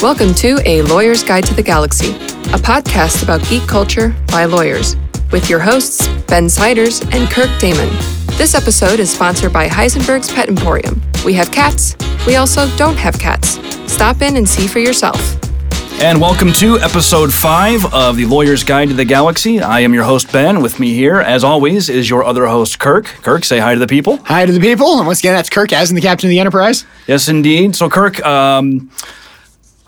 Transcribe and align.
Welcome 0.00 0.32
to 0.34 0.60
A 0.64 0.82
Lawyer's 0.82 1.24
Guide 1.24 1.44
to 1.46 1.54
the 1.54 1.62
Galaxy, 1.62 2.12
a 2.12 2.58
podcast 2.58 3.24
about 3.24 3.44
geek 3.48 3.66
culture 3.66 4.14
by 4.28 4.44
lawyers, 4.44 4.94
with 5.32 5.50
your 5.50 5.58
hosts, 5.58 6.06
Ben 6.28 6.48
Siders 6.48 7.00
and 7.10 7.28
Kirk 7.28 7.50
Damon. 7.58 7.88
This 8.36 8.54
episode 8.54 9.00
is 9.00 9.10
sponsored 9.10 9.52
by 9.52 9.66
Heisenberg's 9.66 10.32
Pet 10.32 10.48
Emporium. 10.48 11.02
We 11.24 11.32
have 11.32 11.50
cats, 11.50 11.96
we 12.28 12.36
also 12.36 12.68
don't 12.76 12.96
have 12.96 13.18
cats. 13.18 13.58
Stop 13.92 14.22
in 14.22 14.36
and 14.36 14.48
see 14.48 14.68
for 14.68 14.78
yourself. 14.78 15.18
And 16.00 16.20
welcome 16.20 16.52
to 16.52 16.78
episode 16.78 17.34
five 17.34 17.84
of 17.92 18.16
the 18.16 18.26
Lawyer's 18.26 18.62
Guide 18.62 18.90
to 18.90 18.94
the 18.94 19.04
Galaxy. 19.04 19.60
I 19.60 19.80
am 19.80 19.92
your 19.92 20.04
host, 20.04 20.30
Ben. 20.32 20.62
With 20.62 20.78
me 20.78 20.94
here, 20.94 21.16
as 21.20 21.42
always, 21.42 21.88
is 21.88 22.08
your 22.08 22.22
other 22.22 22.46
host, 22.46 22.78
Kirk. 22.78 23.06
Kirk, 23.06 23.44
say 23.44 23.58
hi 23.58 23.74
to 23.74 23.80
the 23.80 23.88
people. 23.88 24.18
Hi 24.18 24.46
to 24.46 24.52
the 24.52 24.60
people. 24.60 24.98
And 24.98 25.08
once 25.08 25.18
again, 25.18 25.34
that's 25.34 25.50
Kirk 25.50 25.72
as 25.72 25.90
in 25.90 25.96
the 25.96 26.02
captain 26.02 26.28
of 26.28 26.30
the 26.30 26.38
Enterprise. 26.38 26.86
Yes, 27.08 27.28
indeed. 27.28 27.74
So, 27.74 27.90
Kirk, 27.90 28.24
um, 28.24 28.92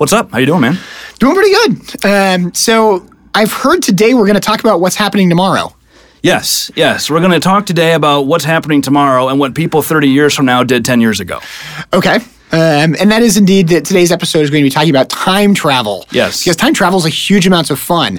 what's 0.01 0.15
up? 0.15 0.31
How 0.33 0.39
you 0.39 0.47
doing, 0.47 0.63
man? 0.63 0.79
Doing 1.19 1.35
pretty 1.35 1.53
good. 1.53 2.05
Um, 2.07 2.55
so 2.55 3.07
I've 3.35 3.53
heard 3.53 3.83
today 3.83 4.15
we're 4.15 4.25
going 4.25 4.35
to 4.35 4.41
talk 4.41 4.61
about 4.61 4.81
what's 4.81 4.97
happening 4.97 5.29
tomorrow. 5.29 5.77
Yes, 6.23 6.71
yes. 6.75 7.11
We're 7.11 7.21
going 7.21 7.33
to 7.33 7.41
talk 7.41 7.67
today 7.67 7.93
about 7.93 8.23
what's 8.23 8.45
happening 8.45 8.81
tomorrow 8.81 9.29
and 9.29 9.39
what 9.39 9.55
people 9.55 9.83
30 9.83 10.09
years 10.09 10.35
from 10.35 10.47
now 10.47 10.65
did 10.65 10.87
10 10.87 11.03
years 11.03 11.21
ago. 11.21 11.41
Okay. 11.93 12.17
Um, 12.53 12.97
and 12.99 13.11
that 13.11 13.23
is 13.23 13.37
indeed 13.37 13.69
that 13.69 13.85
today's 13.85 14.11
episode 14.11 14.41
is 14.41 14.51
going 14.51 14.63
to 14.63 14.67
be 14.67 14.71
talking 14.71 14.91
about 14.91 15.11
time 15.11 15.53
travel. 15.53 16.07
Yes. 16.13 16.45
Because 16.45 16.57
time 16.57 16.73
travel 16.73 16.99
is 16.99 17.05
a 17.05 17.11
huge 17.11 17.47
amount 17.47 17.71
of 17.71 17.79
fun. 17.79 18.19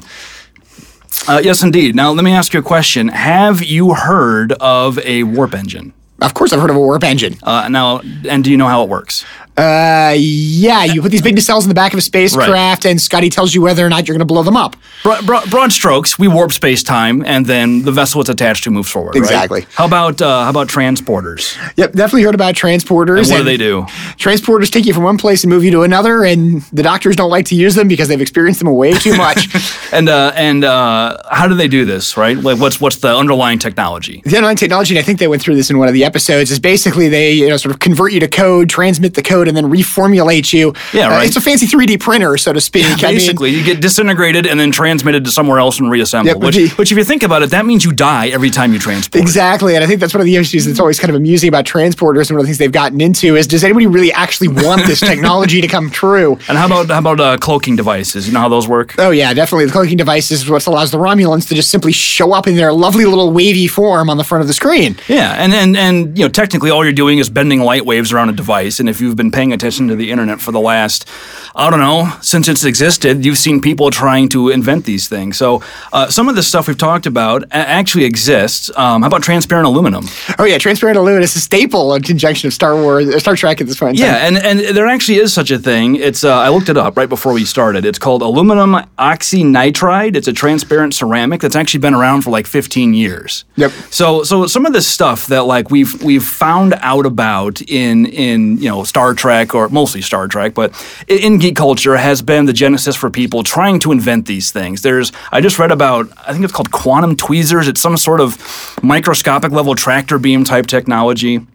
Uh, 1.28 1.42
yes, 1.44 1.64
indeed. 1.64 1.96
Now, 1.96 2.12
let 2.12 2.24
me 2.24 2.32
ask 2.32 2.54
you 2.54 2.60
a 2.60 2.64
question. 2.64 3.08
Have 3.08 3.64
you 3.64 3.96
heard 3.96 4.54
of 4.54 5.00
a 5.00 5.24
warp 5.24 5.56
engine? 5.56 5.94
Of 6.22 6.36
course, 6.36 6.54
I've 6.54 6.62
heard 6.62 6.70
of 6.70 6.76
a 6.76 6.80
warp 6.80 7.04
engine. 7.04 7.36
Uh, 7.42 7.68
now, 7.68 8.02
and 8.30 8.44
do 8.44 8.52
you 8.52 8.58
know 8.58 8.68
how 8.68 8.84
it 8.84 8.90
works? 8.90 9.26
Uh, 9.62 10.14
yeah, 10.18 10.84
you 10.84 11.02
put 11.02 11.12
these 11.12 11.22
big 11.22 11.36
nacelles 11.36 11.64
in 11.64 11.70
the 11.70 11.76
back 11.76 11.94
of 11.94 12.00
a 12.00 12.02
spacecraft, 12.02 12.86
and 12.86 13.00
Scotty 13.00 13.30
tells 13.30 13.54
you 13.54 13.62
whether 13.62 13.86
or 13.86 13.90
not 13.90 14.08
you're 14.08 14.16
going 14.16 14.28
to 14.28 14.34
blow 14.34 14.42
them 14.44 14.58
up. 14.58 14.76
Broad, 15.04 15.26
broad, 15.26 15.50
broad 15.52 15.72
strokes, 15.72 16.18
we 16.18 16.28
warp 16.28 16.52
space 16.52 16.82
time, 16.82 17.24
and 17.26 17.46
then 17.46 17.84
the 17.84 17.92
vessel 17.92 18.22
it's 18.22 18.30
attached 18.30 18.64
to 18.64 18.72
moves 18.72 18.90
forward. 18.90 19.16
right? 19.16 19.22
Exactly. 19.22 19.66
How 19.76 19.86
about 19.86 20.22
uh, 20.22 20.44
how 20.46 20.50
about 20.50 20.68
transporters? 20.68 21.56
Yep, 21.78 21.92
definitely 21.94 22.24
heard 22.24 22.34
about 22.36 22.56
transporters. 22.56 23.20
And 23.24 23.30
what 23.30 23.38
do 23.38 23.44
they 23.44 23.58
do? 23.58 23.84
Transporters 24.18 24.72
take 24.72 24.86
you 24.86 24.94
from 24.94 25.04
one 25.04 25.18
place 25.18 25.44
and 25.44 25.52
move 25.52 25.64
you 25.64 25.72
to 25.72 25.84
another, 25.84 26.24
and 26.24 26.62
the 26.74 26.84
doctors 26.84 27.16
don't 27.16 27.30
like 27.30 27.46
to 27.48 27.56
use 27.56 27.76
them 27.76 27.88
because 27.88 28.08
they've 28.08 28.22
experienced 28.22 28.60
them 28.62 28.74
way 28.74 28.94
too 28.94 29.16
much. 29.16 29.48
And 29.94 30.08
uh, 30.08 30.32
and 30.36 30.64
uh, 30.64 31.18
how 31.30 31.48
do 31.50 31.54
they 31.56 31.68
do 31.68 31.84
this? 31.84 32.16
Right? 32.16 32.38
Like, 32.38 32.60
what's 32.60 32.80
what's 32.80 32.98
the 32.98 33.14
underlying 33.14 33.60
technology? 33.60 34.22
the 34.24 34.38
underlying 34.38 34.56
technology, 34.56 34.96
and 34.96 35.00
I 35.04 35.06
think 35.06 35.20
they 35.20 35.28
went 35.28 35.42
through 35.42 35.56
this 35.56 35.70
in 35.70 35.78
one 35.78 35.90
of 35.90 35.94
the 35.94 36.06
episodes, 36.06 36.50
is 36.50 36.60
basically 36.60 37.10
they 37.10 37.34
you 37.34 37.50
know 37.50 37.58
sort 37.58 37.74
of 37.74 37.80
convert 37.82 38.14
you 38.14 38.22
to 38.22 38.28
code, 38.30 38.70
transmit 38.70 39.16
the 39.16 39.22
code, 39.22 39.50
and 39.52 39.58
then 39.58 39.70
reformulate 39.72 40.54
you. 40.54 40.74
Yeah, 40.94 41.08
Uh, 41.08 41.10
right. 41.12 41.28
it's 41.28 41.36
a 41.36 41.42
fancy 41.42 41.66
3D 41.68 42.00
printer, 42.00 42.38
so 42.38 42.54
to 42.54 42.62
speak. 42.62 42.86
I 42.86 42.90
mean, 43.08 43.16
Basically, 43.22 43.50
you 43.52 43.64
get 43.64 43.82
disintegrated 43.82 44.48
and 44.48 44.58
then 44.60 44.72
transmitted 44.72 45.26
to 45.26 45.32
somewhere 45.32 45.60
else 45.60 45.80
and 45.80 45.92
reassembled. 45.92 46.36
Yep, 46.38 46.44
which, 46.46 46.56
the- 46.56 46.70
which, 46.76 46.92
if 46.92 46.98
you 46.98 47.04
think 47.04 47.24
about 47.24 47.44
it, 47.44 47.50
that 47.52 47.66
means 47.66 47.84
you 47.84 47.92
die 47.92 48.28
every 48.30 48.50
time 48.50 48.72
you 48.74 48.80
transport. 48.80 49.22
Exactly, 49.22 49.76
and 49.76 49.84
I 49.84 49.88
think 49.88 50.00
that's 50.00 50.14
one 50.14 50.22
of 50.22 50.26
the 50.26 50.38
issues 50.38 50.66
that's 50.66 50.80
always 50.80 51.00
kind 51.00 51.10
of 51.10 51.16
amusing 51.16 51.50
about 51.50 51.66
transporters, 51.66 52.30
and 52.30 52.38
one 52.38 52.40
of 52.40 52.44
the 52.44 52.48
things 52.48 52.58
they've 52.58 52.72
gotten 52.72 53.02
into 53.02 53.36
is 53.36 53.46
does 53.48 53.64
anybody 53.64 53.86
really 53.88 54.12
actually 54.14 54.48
want 54.48 54.86
this 54.88 55.00
technology 55.02 55.60
to 55.62 55.68
come 55.68 55.90
true? 55.90 56.38
And 56.48 56.58
how 56.58 56.66
about 56.68 56.90
how 56.90 57.00
about 57.00 57.20
uh, 57.20 57.38
cloaking 57.38 57.76
devices? 57.76 58.28
You 58.28 58.34
know 58.34 58.40
how 58.42 58.50
those 58.50 58.68
work? 58.68 58.96
Oh 58.98 59.12
yeah, 59.12 59.34
definitely. 59.34 59.66
The 59.66 59.72
cloaking 59.72 59.98
device 59.98 60.32
is 60.32 60.50
what 60.50 60.66
allows 60.68 60.92
the 60.92 60.98
Romulans 60.98 61.48
to 61.50 61.56
just 61.56 61.70
simply 61.70 61.92
show 61.92 62.34
up 62.34 62.48
in 62.48 62.56
their 62.56 62.72
lovely 62.74 63.06
little 63.06 63.32
wavy 63.32 63.68
form 63.68 64.10
on 64.10 64.18
the 64.18 64.24
front 64.24 64.42
of 64.42 64.48
the 64.48 64.54
screen. 64.54 64.96
Yeah, 65.08 65.34
and, 65.38 65.54
and 65.54 65.76
and 65.78 66.18
you 66.18 66.24
know, 66.26 66.30
technically, 66.30 66.70
all 66.70 66.84
you're 66.84 66.94
doing 66.94 67.18
is 67.20 67.30
bending 67.30 67.62
light 67.62 67.86
waves 67.86 68.12
around 68.14 68.30
a 68.30 68.34
device. 68.34 68.80
And 68.80 68.88
if 68.90 69.00
you've 69.02 69.16
been 69.16 69.32
paying 69.32 69.41
attention 69.50 69.88
to 69.88 69.96
the 69.96 70.12
internet 70.12 70.40
for 70.40 70.52
the 70.52 70.60
last, 70.60 71.08
I 71.56 71.70
don't 71.70 71.80
know, 71.80 72.14
since 72.22 72.48
it's 72.48 72.64
existed, 72.64 73.26
you've 73.26 73.38
seen 73.38 73.62
people 73.62 73.90
trying 73.90 74.30
to 74.30 74.50
invent 74.50 74.86
these 74.86 75.08
things. 75.10 75.38
So 75.38 75.62
uh, 75.92 76.08
some 76.08 76.30
of 76.30 76.36
the 76.36 76.44
stuff 76.44 76.68
we've 76.68 76.78
talked 76.78 77.06
about 77.06 77.44
actually 77.52 78.06
exists. 78.06 78.70
Um, 78.76 79.02
how 79.02 79.08
about 79.08 79.24
transparent 79.24 79.66
aluminum? 79.66 80.06
Oh 80.38 80.46
yeah, 80.46 80.58
transparent 80.58 80.98
aluminum 80.98 81.24
is 81.24 81.36
a 81.36 81.40
staple 81.40 81.94
in 81.96 82.04
conjunction 82.04 82.48
of 82.48 82.54
Star 82.54 82.76
Wars, 82.76 83.08
uh, 83.08 83.20
Star 83.20 83.36
Trek 83.36 83.62
at 83.62 83.68
this 83.68 83.80
point. 83.80 83.98
Yeah, 83.98 84.28
and, 84.28 84.38
and 84.38 84.60
there 84.76 84.88
actually 84.88 85.18
is 85.18 85.34
such 85.34 85.52
a 85.52 85.58
thing. 85.58 85.96
It's 85.96 86.24
uh, 86.24 86.34
I 86.34 86.50
looked 86.50 86.70
it 86.70 86.78
up 86.78 86.98
right 86.98 87.10
before 87.10 87.34
we 87.34 87.46
started. 87.46 87.86
It's 87.86 88.00
called 88.00 88.22
aluminum 88.22 88.74
oxynitride. 89.00 90.16
It's 90.16 90.28
a 90.28 90.34
transparent 90.34 90.94
ceramic 90.94 91.42
that's 91.42 91.56
actually 91.56 91.80
been 91.80 91.94
around 91.94 92.22
for 92.22 92.30
like 92.30 92.48
15 92.48 92.94
years. 92.94 93.46
Yep. 93.56 93.72
So 93.90 94.24
so 94.24 94.48
some 94.48 94.66
of 94.66 94.74
this 94.74 94.88
stuff 94.88 95.28
that 95.28 95.44
like 95.46 95.70
we've 95.70 96.02
we've 96.04 96.24
found 96.24 96.74
out 96.82 97.06
about 97.06 97.62
in 97.62 98.06
in 98.08 98.58
you 98.58 98.70
know 98.70 98.84
Star 98.84 99.14
Trek 99.22 99.54
or 99.54 99.70
mostly 99.70 100.02
Star 100.02 100.28
Trek, 100.28 100.56
but 100.56 100.74
in, 101.08 101.38
geek 101.38 101.56
culture 101.56 101.96
has 101.96 102.24
been 102.24 102.46
the 102.46 102.54
genesis 102.54 102.96
for 102.96 103.12
people 103.12 103.44
trying 103.44 103.80
to 103.82 103.92
invent 103.92 104.26
these 104.26 104.52
things. 104.52 104.82
There's 104.82 105.12
I 105.32 105.42
just 105.42 105.60
read 105.60 105.72
about 105.72 106.12
I 106.28 106.34
think 106.34 106.44
it's 106.44 106.54
called 106.54 106.72
quantum 106.72 107.16
tweezers. 107.16 107.68
It's 107.68 107.80
some 107.80 107.98
sort 107.98 108.20
of 108.20 108.38
microscopic 108.82 109.52
level 109.52 109.76
tractor 109.76 110.18
beam 110.18 110.44
type 110.44 110.66
technology. 110.66 111.46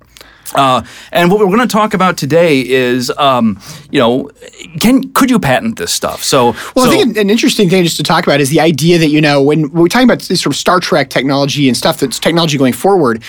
Uh, 0.55 0.85
and 1.13 1.31
what 1.31 1.41
we're 1.41 1.47
going 1.47 1.61
to 1.61 1.67
talk 1.67 1.95
about 1.95 2.17
today 2.17 2.61
is, 2.67 3.11
um, 3.19 3.61
you 3.91 3.99
know, 3.99 4.31
can 4.81 5.13
could 5.13 5.31
you 5.31 5.39
patent 5.39 5.79
this 5.79 5.93
stuff? 5.93 6.23
So, 6.23 6.53
Well, 6.75 6.87
so 6.87 6.93
I 6.93 6.97
think 6.97 7.17
an, 7.17 7.31
interesting 7.31 7.69
thing 7.69 7.85
just 7.85 7.97
to 7.97 8.03
talk 8.03 8.27
about 8.27 8.41
is 8.41 8.51
the 8.51 8.61
idea 8.61 8.99
that 8.99 9.09
you 9.09 9.21
know 9.21 9.43
when, 9.43 9.63
when 9.71 9.83
we're 9.83 9.89
talking 9.89 10.09
about 10.09 10.23
this 10.23 10.41
sort 10.41 10.55
of 10.55 10.59
Star 10.59 10.81
Trek 10.81 11.11
technology 11.11 11.69
and 11.69 11.77
stuff 11.77 12.01
that's 12.01 12.19
technology 12.19 12.59
going 12.59 12.73
forward. 12.73 13.23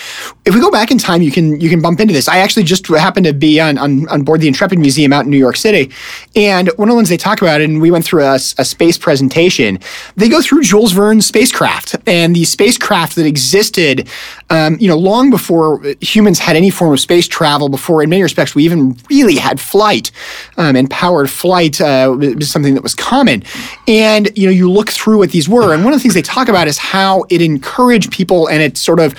If 0.44 0.54
we 0.54 0.60
go 0.60 0.70
back 0.70 0.90
in 0.90 0.98
time, 0.98 1.22
you 1.22 1.30
can 1.30 1.60
you 1.60 1.68
can 1.68 1.80
bump 1.80 2.00
into 2.00 2.14
this. 2.14 2.28
I 2.28 2.38
actually 2.38 2.64
just 2.64 2.86
happened 2.86 3.26
to 3.26 3.34
be 3.34 3.60
on 3.60 3.78
on, 3.78 4.08
on 4.08 4.22
board 4.22 4.40
the 4.40 4.48
Intrepid 4.48 4.78
Museum 4.78 5.12
out 5.12 5.24
in 5.24 5.30
New 5.30 5.38
York 5.38 5.56
City, 5.56 5.90
and 6.36 6.70
one 6.76 6.88
of 6.88 6.92
the 6.92 6.96
ones 6.96 7.08
they 7.08 7.16
talk 7.16 7.42
about, 7.42 7.60
and 7.60 7.80
we 7.80 7.90
went 7.90 8.04
through 8.04 8.24
a 8.24 8.38
space 8.38 8.98
presentation. 8.98 9.78
They 10.16 10.28
go 10.28 10.40
through 10.40 10.62
Jules 10.62 10.92
Verne's 10.92 11.26
spacecraft 11.26 11.96
and 12.06 12.34
the 12.34 12.44
spacecraft 12.44 13.16
that 13.16 13.26
existed, 13.26 14.08
um, 14.50 14.76
you 14.80 14.88
know, 14.88 14.96
long 14.96 15.30
before 15.30 15.82
humans 16.00 16.38
had 16.38 16.56
any 16.56 16.70
form 16.70 16.92
of 16.92 17.00
space 17.08 17.26
travel. 17.26 17.70
Before, 17.70 18.02
in 18.02 18.10
many 18.10 18.22
respects, 18.22 18.54
we 18.54 18.64
even 18.64 18.94
really 19.08 19.36
had 19.36 19.58
flight 19.58 20.10
um, 20.58 20.76
and 20.76 20.90
powered 20.90 21.30
flight 21.30 21.80
uh, 21.80 22.14
was 22.14 22.50
something 22.50 22.74
that 22.74 22.82
was 22.82 22.94
common. 22.94 23.42
And 23.86 24.30
you 24.36 24.46
know, 24.46 24.52
you 24.52 24.70
look 24.70 24.90
through 24.90 25.16
what 25.18 25.30
these 25.30 25.48
were, 25.48 25.72
and 25.72 25.84
one 25.84 25.94
of 25.94 25.98
the 25.98 26.02
things 26.02 26.12
they 26.12 26.22
talk 26.22 26.48
about 26.48 26.68
is 26.68 26.76
how 26.76 27.24
it 27.30 27.40
encouraged 27.40 28.12
people, 28.12 28.46
and 28.48 28.62
it 28.62 28.76
sort 28.76 29.00
of. 29.00 29.14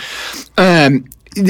Um, 0.58 1.06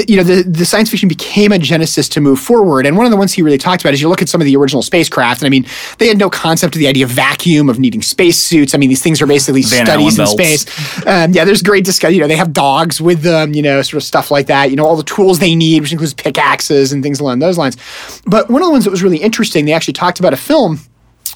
you 0.08 0.18
know, 0.18 0.24
the, 0.24 0.44
the 0.44 0.66
science 0.66 0.90
fiction 0.90 1.10
became 1.10 1.52
a 1.52 1.60
genesis 1.60 2.08
to 2.10 2.22
move 2.22 2.40
forward. 2.40 2.86
And 2.86 2.98
one 2.98 3.06
of 3.06 3.12
the 3.12 3.18
ones 3.18 3.34
he 3.34 3.42
really 3.42 3.58
talked 3.58 3.82
about 3.82 3.94
is 3.94 4.02
you 4.02 4.10
look 4.10 4.22
at 4.22 4.30
some 4.30 4.42
of 4.42 4.46
the 4.46 4.56
original 4.56 4.82
spacecraft, 4.82 5.42
and 5.42 5.48
I 5.48 5.50
mean, 5.50 5.66
they 5.98 6.08
had 6.08 6.18
no 6.18 6.30
concept 6.30 6.76
of 6.76 6.80
the 6.80 6.88
idea 6.88 7.06
of 7.06 7.12
vacuum, 7.12 7.70
of 7.70 7.80
needing 7.80 8.02
spacesuits. 8.02 8.74
I 8.74 8.78
mean, 8.78 8.90
these 8.90 9.02
things 9.02 9.22
are 9.22 9.28
basically 9.28 9.62
Van 9.64 9.86
studies 9.86 10.20
in 10.20 10.28
space. 10.28 10.66
Um, 11.06 11.32
yeah, 11.32 11.46
there's 11.46 11.62
great 11.62 11.86
discussion. 11.86 12.16
You 12.16 12.22
know, 12.22 12.28
they 12.28 12.36
have 12.36 12.54
dogs 12.54 13.02
with 13.02 13.22
them, 13.22 13.54
you 13.54 13.62
know, 13.62 13.82
sort 13.82 14.02
of 14.02 14.04
stuff 14.04 14.32
like 14.32 14.48
that. 14.48 14.70
You 14.70 14.76
know, 14.76 14.86
all 14.86 14.96
the 14.96 15.04
tools 15.04 15.40
they 15.40 15.56
need, 15.56 15.82
which 15.82 15.92
includes 15.92 16.14
pickaxes 16.14 16.92
and 16.92 17.04
things 17.04 17.20
along 17.20 17.40
those 17.40 17.58
lines. 17.58 17.78
But 18.26 18.50
one 18.50 18.62
of 18.62 18.68
the 18.68 18.72
ones 18.72 18.84
that 18.86 18.92
was 18.92 19.04
really 19.04 19.18
interesting, 19.18 19.66
they 19.66 19.74
actually 19.74 19.94
talked 19.94 20.20
about 20.20 20.34
a 20.34 20.38
film 20.38 20.80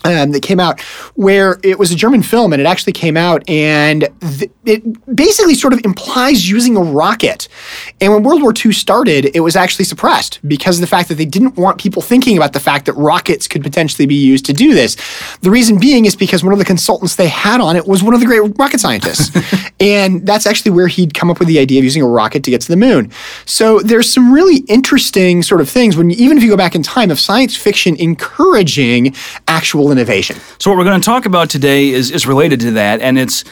um, 0.03 0.31
that 0.31 0.41
came 0.41 0.59
out 0.59 0.81
where 1.15 1.59
it 1.63 1.79
was 1.79 1.91
a 1.91 1.95
German 1.95 2.21
film 2.21 2.53
and 2.53 2.61
it 2.61 2.65
actually 2.65 2.93
came 2.93 3.17
out 3.17 3.47
and 3.49 4.07
th- 4.37 4.51
it 4.65 5.15
basically 5.15 5.55
sort 5.55 5.73
of 5.73 5.83
implies 5.85 6.49
using 6.49 6.75
a 6.75 6.81
rocket. 6.81 7.47
And 8.01 8.13
when 8.13 8.23
World 8.23 8.41
War 8.41 8.53
II 8.53 8.71
started, 8.71 9.35
it 9.35 9.41
was 9.41 9.55
actually 9.55 9.85
suppressed 9.85 10.39
because 10.47 10.77
of 10.77 10.81
the 10.81 10.87
fact 10.87 11.09
that 11.09 11.15
they 11.15 11.25
didn't 11.25 11.57
want 11.57 11.79
people 11.79 12.01
thinking 12.01 12.37
about 12.37 12.53
the 12.53 12.59
fact 12.59 12.85
that 12.85 12.93
rockets 12.93 13.47
could 13.47 13.63
potentially 13.63 14.05
be 14.05 14.15
used 14.15 14.45
to 14.45 14.53
do 14.53 14.73
this. 14.73 14.95
The 15.41 15.51
reason 15.51 15.79
being 15.79 16.05
is 16.05 16.15
because 16.15 16.43
one 16.43 16.53
of 16.53 16.59
the 16.59 16.65
consultants 16.65 17.15
they 17.15 17.27
had 17.27 17.61
on 17.61 17.75
it 17.75 17.87
was 17.87 18.03
one 18.03 18.13
of 18.13 18.19
the 18.19 18.25
great 18.25 18.41
rocket 18.57 18.79
scientists. 18.79 19.35
and 19.79 20.25
that's 20.25 20.45
actually 20.45 20.71
where 20.71 20.87
he'd 20.87 21.13
come 21.13 21.29
up 21.29 21.39
with 21.39 21.47
the 21.47 21.59
idea 21.59 21.79
of 21.79 21.83
using 21.83 22.01
a 22.01 22.07
rocket 22.07 22.43
to 22.43 22.51
get 22.51 22.61
to 22.61 22.67
the 22.67 22.77
moon. 22.77 23.11
So 23.45 23.79
there's 23.79 24.11
some 24.11 24.31
really 24.31 24.57
interesting 24.67 25.43
sort 25.43 25.61
of 25.61 25.69
things 25.69 25.97
when 25.97 26.11
even 26.11 26.37
if 26.37 26.43
you 26.43 26.49
go 26.49 26.57
back 26.57 26.75
in 26.75 26.83
time 26.83 27.11
of 27.11 27.19
science 27.19 27.55
fiction 27.55 27.95
encouraging 27.97 29.15
actual 29.47 29.91
innovation. 29.93 30.35
So 30.59 30.69
what 30.69 30.77
we're 30.77 30.83
going 30.83 30.99
to 30.99 31.05
talk 31.05 31.25
about 31.25 31.49
today 31.49 31.89
is, 31.89 32.11
is 32.11 32.27
related 32.27 32.59
to 32.61 32.71
that, 32.71 33.01
and 33.01 33.17
it's 33.17 33.43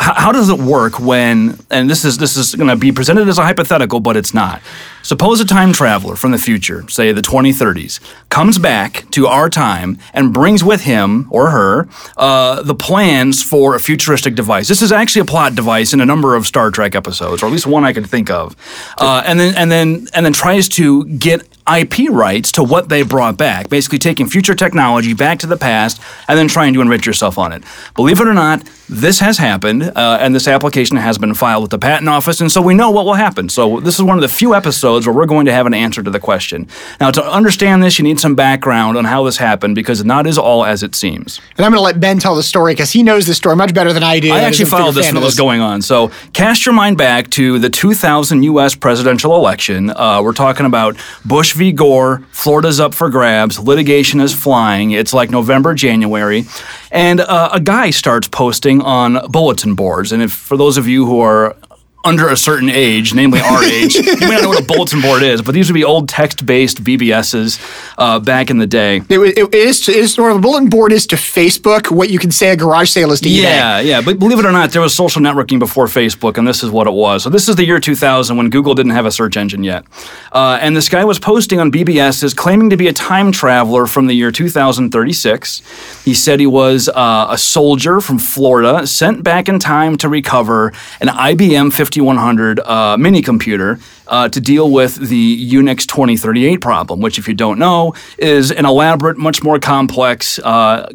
how, 0.00 0.32
does 0.32 0.48
it 0.48 0.58
work 0.58 0.98
when? 1.00 1.58
And 1.70 1.88
this 1.88 2.04
is 2.04 2.18
this 2.18 2.36
is 2.36 2.54
going 2.54 2.68
to 2.68 2.76
be 2.76 2.92
presented 2.92 3.28
as 3.28 3.38
a 3.38 3.42
hypothetical, 3.42 4.00
but 4.00 4.16
it's 4.16 4.32
not. 4.32 4.62
Suppose 5.02 5.40
a 5.40 5.44
time 5.44 5.72
traveler 5.72 6.14
from 6.14 6.30
the 6.30 6.38
future, 6.38 6.88
say 6.88 7.10
the 7.12 7.22
2030s, 7.22 7.98
comes 8.28 8.58
back 8.58 9.10
to 9.10 9.26
our 9.26 9.50
time 9.50 9.98
and 10.14 10.32
brings 10.32 10.62
with 10.62 10.82
him 10.82 11.26
or 11.30 11.50
her 11.50 11.88
uh, 12.16 12.62
the 12.62 12.74
plans 12.74 13.42
for 13.42 13.74
a 13.74 13.80
futuristic 13.80 14.36
device. 14.36 14.68
This 14.68 14.80
is 14.80 14.92
actually 14.92 15.22
a 15.22 15.24
plot 15.24 15.56
device 15.56 15.92
in 15.92 16.00
a 16.00 16.06
number 16.06 16.36
of 16.36 16.46
Star 16.46 16.70
Trek 16.70 16.94
episodes, 16.94 17.42
or 17.42 17.46
at 17.46 17.52
least 17.52 17.66
one 17.66 17.84
I 17.84 17.92
could 17.92 18.06
think 18.06 18.30
of, 18.30 18.56
uh, 18.98 19.22
and 19.26 19.40
then 19.40 19.54
and 19.56 19.70
then 19.70 20.06
and 20.14 20.24
then 20.24 20.32
tries 20.32 20.68
to 20.70 21.04
get 21.04 21.46
IP 21.72 22.10
rights 22.10 22.52
to 22.52 22.62
what 22.62 22.88
they 22.88 23.02
brought 23.02 23.36
back, 23.36 23.68
basically 23.68 23.98
taking 23.98 24.26
future 24.26 24.54
technology 24.54 25.14
back 25.14 25.38
to 25.40 25.46
the 25.46 25.56
past 25.56 26.00
and 26.28 26.38
then 26.38 26.48
trying 26.48 26.74
to 26.74 26.80
enrich 26.80 27.06
yourself 27.06 27.38
on 27.38 27.52
it. 27.52 27.62
Believe 27.94 28.20
it 28.20 28.26
or 28.26 28.34
not, 28.34 28.68
this 28.92 29.20
has 29.20 29.38
happened, 29.38 29.82
uh, 29.82 30.18
and 30.20 30.34
this 30.34 30.46
application 30.46 30.96
has 30.96 31.16
been 31.16 31.34
filed 31.34 31.62
with 31.62 31.70
the 31.70 31.78
patent 31.78 32.08
office, 32.08 32.40
and 32.40 32.52
so 32.52 32.60
we 32.60 32.74
know 32.74 32.90
what 32.90 33.04
will 33.06 33.14
happen. 33.14 33.48
So 33.48 33.80
this 33.80 33.96
is 33.96 34.02
one 34.02 34.18
of 34.18 34.22
the 34.22 34.28
few 34.28 34.54
episodes 34.54 35.06
where 35.06 35.14
we're 35.14 35.26
going 35.26 35.46
to 35.46 35.52
have 35.52 35.66
an 35.66 35.74
answer 35.74 36.02
to 36.02 36.10
the 36.10 36.20
question. 36.20 36.68
Now, 37.00 37.10
to 37.10 37.24
understand 37.24 37.82
this, 37.82 37.98
you 37.98 38.04
need 38.04 38.20
some 38.20 38.34
background 38.34 38.98
on 38.98 39.04
how 39.04 39.24
this 39.24 39.38
happened 39.38 39.74
because 39.74 40.04
not 40.04 40.26
is 40.26 40.36
all 40.36 40.64
as 40.64 40.82
it 40.82 40.94
seems. 40.94 41.40
And 41.56 41.64
I'm 41.64 41.72
going 41.72 41.78
to 41.78 41.84
let 41.84 42.00
Ben 42.00 42.18
tell 42.18 42.34
the 42.34 42.42
story 42.42 42.74
because 42.74 42.92
he 42.92 43.02
knows 43.02 43.26
this 43.26 43.38
story 43.38 43.56
much 43.56 43.72
better 43.72 43.92
than 43.92 44.02
I 44.02 44.20
do. 44.20 44.32
I 44.32 44.40
actually 44.40 44.64
is 44.64 44.72
a 44.72 44.76
bigger 44.76 44.76
followed 44.82 44.94
this 44.94 45.08
it 45.08 45.14
was 45.14 45.36
going 45.36 45.60
on. 45.60 45.80
So 45.82 46.10
cast 46.32 46.66
your 46.66 46.74
mind 46.74 46.98
back 46.98 47.30
to 47.30 47.58
the 47.58 47.70
2000 47.70 48.42
U.S. 48.42 48.74
presidential 48.74 49.36
election. 49.36 49.90
Uh, 49.90 50.20
we're 50.22 50.32
talking 50.32 50.66
about 50.66 50.96
Bush 51.24 51.54
v. 51.54 51.72
Gore. 51.72 52.22
Florida's 52.30 52.80
up 52.80 52.94
for 52.94 53.08
grabs. 53.08 53.58
Litigation 53.58 54.20
is 54.20 54.34
flying. 54.34 54.90
It's 54.90 55.14
like 55.14 55.30
November, 55.30 55.74
January, 55.74 56.44
and 56.92 57.20
uh, 57.20 57.48
a 57.52 57.58
guy 57.60 57.90
starts 57.90 58.28
posting 58.28 58.82
on 58.82 59.18
bulletin 59.30 59.74
boards. 59.74 60.12
And 60.12 60.22
if 60.22 60.32
for 60.32 60.56
those 60.56 60.76
of 60.76 60.86
you 60.86 61.06
who 61.06 61.20
are 61.20 61.56
under 62.04 62.28
a 62.28 62.36
certain 62.36 62.68
age, 62.68 63.14
namely 63.14 63.40
our 63.40 63.62
age, 63.78 63.94
you 63.94 64.02
may 64.20 64.30
not 64.30 64.42
know 64.42 64.48
what 64.48 64.60
a 64.60 64.66
bulletin 64.66 65.00
board 65.00 65.22
is, 65.22 65.42
but 65.42 65.54
these 65.54 65.68
would 65.68 65.74
be 65.74 65.84
old 65.84 66.08
text-based 66.08 66.82
BBSs 66.82 67.94
uh, 67.98 68.18
back 68.18 68.50
in 68.50 68.58
the 68.58 68.66
day. 68.66 68.96
It, 69.08 69.18
it, 69.18 69.38
it 69.38 69.54
is 69.54 69.80
to, 69.82 69.92
it 69.92 69.98
is 69.98 70.14
sort 70.14 70.32
of 70.32 70.38
a 70.38 70.40
bulletin 70.40 70.68
board 70.68 70.92
is 70.92 71.06
to 71.08 71.16
Facebook 71.16 71.90
what 71.90 72.10
you 72.10 72.18
can 72.18 72.30
say 72.30 72.50
a 72.50 72.56
garage 72.56 72.90
sale 72.90 73.12
is 73.12 73.20
to 73.20 73.28
eBay. 73.28 73.42
Yeah, 73.42 73.80
yeah. 73.80 74.00
But 74.00 74.18
believe 74.18 74.38
it 74.38 74.44
or 74.44 74.52
not, 74.52 74.72
there 74.72 74.82
was 74.82 74.94
social 74.94 75.22
networking 75.22 75.58
before 75.58 75.86
Facebook, 75.86 76.38
and 76.38 76.46
this 76.46 76.62
is 76.62 76.70
what 76.70 76.86
it 76.86 76.92
was. 76.92 77.22
So 77.22 77.30
this 77.30 77.48
is 77.48 77.56
the 77.56 77.64
year 77.64 77.78
2000 77.78 78.36
when 78.36 78.50
Google 78.50 78.74
didn't 78.74 78.92
have 78.92 79.06
a 79.06 79.12
search 79.12 79.36
engine 79.36 79.62
yet. 79.62 79.84
Uh, 80.32 80.58
and 80.60 80.76
this 80.76 80.88
guy 80.88 81.04
was 81.04 81.18
posting 81.18 81.60
on 81.60 81.70
BBSs 81.70 82.34
claiming 82.36 82.70
to 82.70 82.76
be 82.76 82.88
a 82.88 82.92
time 82.92 83.32
traveler 83.32 83.86
from 83.86 84.06
the 84.06 84.14
year 84.14 84.30
2036. 84.30 86.02
He 86.04 86.14
said 86.14 86.40
he 86.40 86.46
was 86.46 86.88
uh, 86.88 87.26
a 87.30 87.38
soldier 87.38 88.00
from 88.00 88.18
Florida 88.18 88.86
sent 88.86 89.22
back 89.22 89.48
in 89.48 89.58
time 89.58 89.96
to 89.98 90.08
recover 90.08 90.72
an 91.00 91.08
IBM 91.08 91.72
5100 91.92 92.60
uh, 92.60 92.96
mini 92.96 93.22
computer 93.22 93.78
uh, 94.12 94.28
to 94.28 94.40
deal 94.40 94.70
with 94.70 94.94
the 95.08 95.50
Unix 95.52 95.86
2038 95.86 96.60
problem, 96.60 97.00
which, 97.00 97.18
if 97.18 97.26
you 97.26 97.34
don't 97.34 97.58
know, 97.58 97.94
is 98.18 98.52
an 98.52 98.66
elaborate, 98.66 99.16
much 99.16 99.42
more 99.42 99.58
complex 99.58 100.38
uh, 100.40 100.88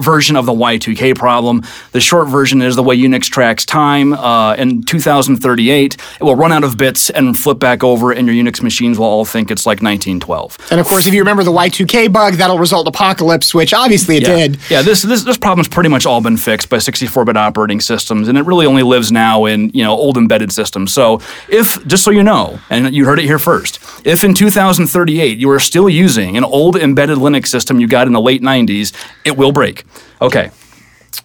version 0.00 0.36
of 0.36 0.44
the 0.46 0.52
Y2K 0.52 1.16
problem. 1.16 1.62
The 1.92 2.00
short 2.00 2.28
version 2.28 2.60
is 2.62 2.76
the 2.76 2.82
way 2.82 2.96
Unix 2.96 3.24
tracks 3.24 3.64
time. 3.64 4.12
Uh, 4.12 4.54
in 4.54 4.82
2038, 4.82 5.94
it 6.20 6.22
will 6.22 6.36
run 6.36 6.52
out 6.52 6.62
of 6.62 6.76
bits 6.76 7.10
and 7.10 7.36
flip 7.38 7.58
back 7.58 7.82
over, 7.82 8.12
and 8.12 8.28
your 8.28 8.36
Unix 8.36 8.62
machines 8.62 8.98
will 8.98 9.06
all 9.06 9.24
think 9.24 9.50
it's 9.50 9.64
like 9.66 9.78
1912. 9.78 10.58
And 10.70 10.78
of 10.78 10.86
course, 10.86 11.06
if 11.06 11.14
you 11.14 11.20
remember 11.20 11.42
the 11.42 11.52
Y2K 11.52 12.12
bug, 12.12 12.34
that'll 12.34 12.58
result 12.58 12.86
in 12.86 12.88
apocalypse, 12.88 13.54
which 13.54 13.72
obviously 13.72 14.16
it 14.18 14.22
Yeah. 14.24 14.36
did. 14.36 14.58
Yeah, 14.68 14.82
this 14.82 15.02
this 15.02 15.22
this 15.24 15.38
problem's 15.38 15.68
pretty 15.68 15.88
much 15.88 16.04
all 16.04 16.20
been 16.20 16.36
fixed 16.36 16.68
by 16.68 16.76
64-bit 16.76 17.36
operating 17.36 17.80
systems, 17.80 18.28
and 18.28 18.36
it 18.36 18.44
really 18.44 18.66
only 18.66 18.82
lives 18.82 19.10
now 19.10 19.46
in 19.46 19.70
you 19.72 19.82
know 19.82 19.92
old 19.94 20.18
embedded 20.18 20.52
systems. 20.52 20.92
So 20.92 21.20
if 21.48 21.84
just 21.86 22.04
so 22.04 22.10
you 22.10 22.22
know, 22.22 22.57
and 22.70 22.94
you 22.94 23.04
heard 23.04 23.18
it 23.18 23.24
here 23.24 23.38
first, 23.38 23.78
if 24.04 24.24
in 24.24 24.34
2038 24.34 25.38
you 25.38 25.50
are 25.50 25.58
still 25.58 25.88
using 25.88 26.36
an 26.36 26.44
old 26.44 26.76
embedded 26.76 27.18
Linux 27.18 27.48
system 27.48 27.80
you 27.80 27.88
got 27.88 28.06
in 28.06 28.12
the 28.12 28.20
late 28.20 28.42
90s, 28.42 28.92
it 29.24 29.36
will 29.36 29.52
break. 29.52 29.84
Okay. 30.20 30.50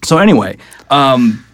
So 0.03 0.17
anyway, 0.17 0.57
um, 0.89 1.45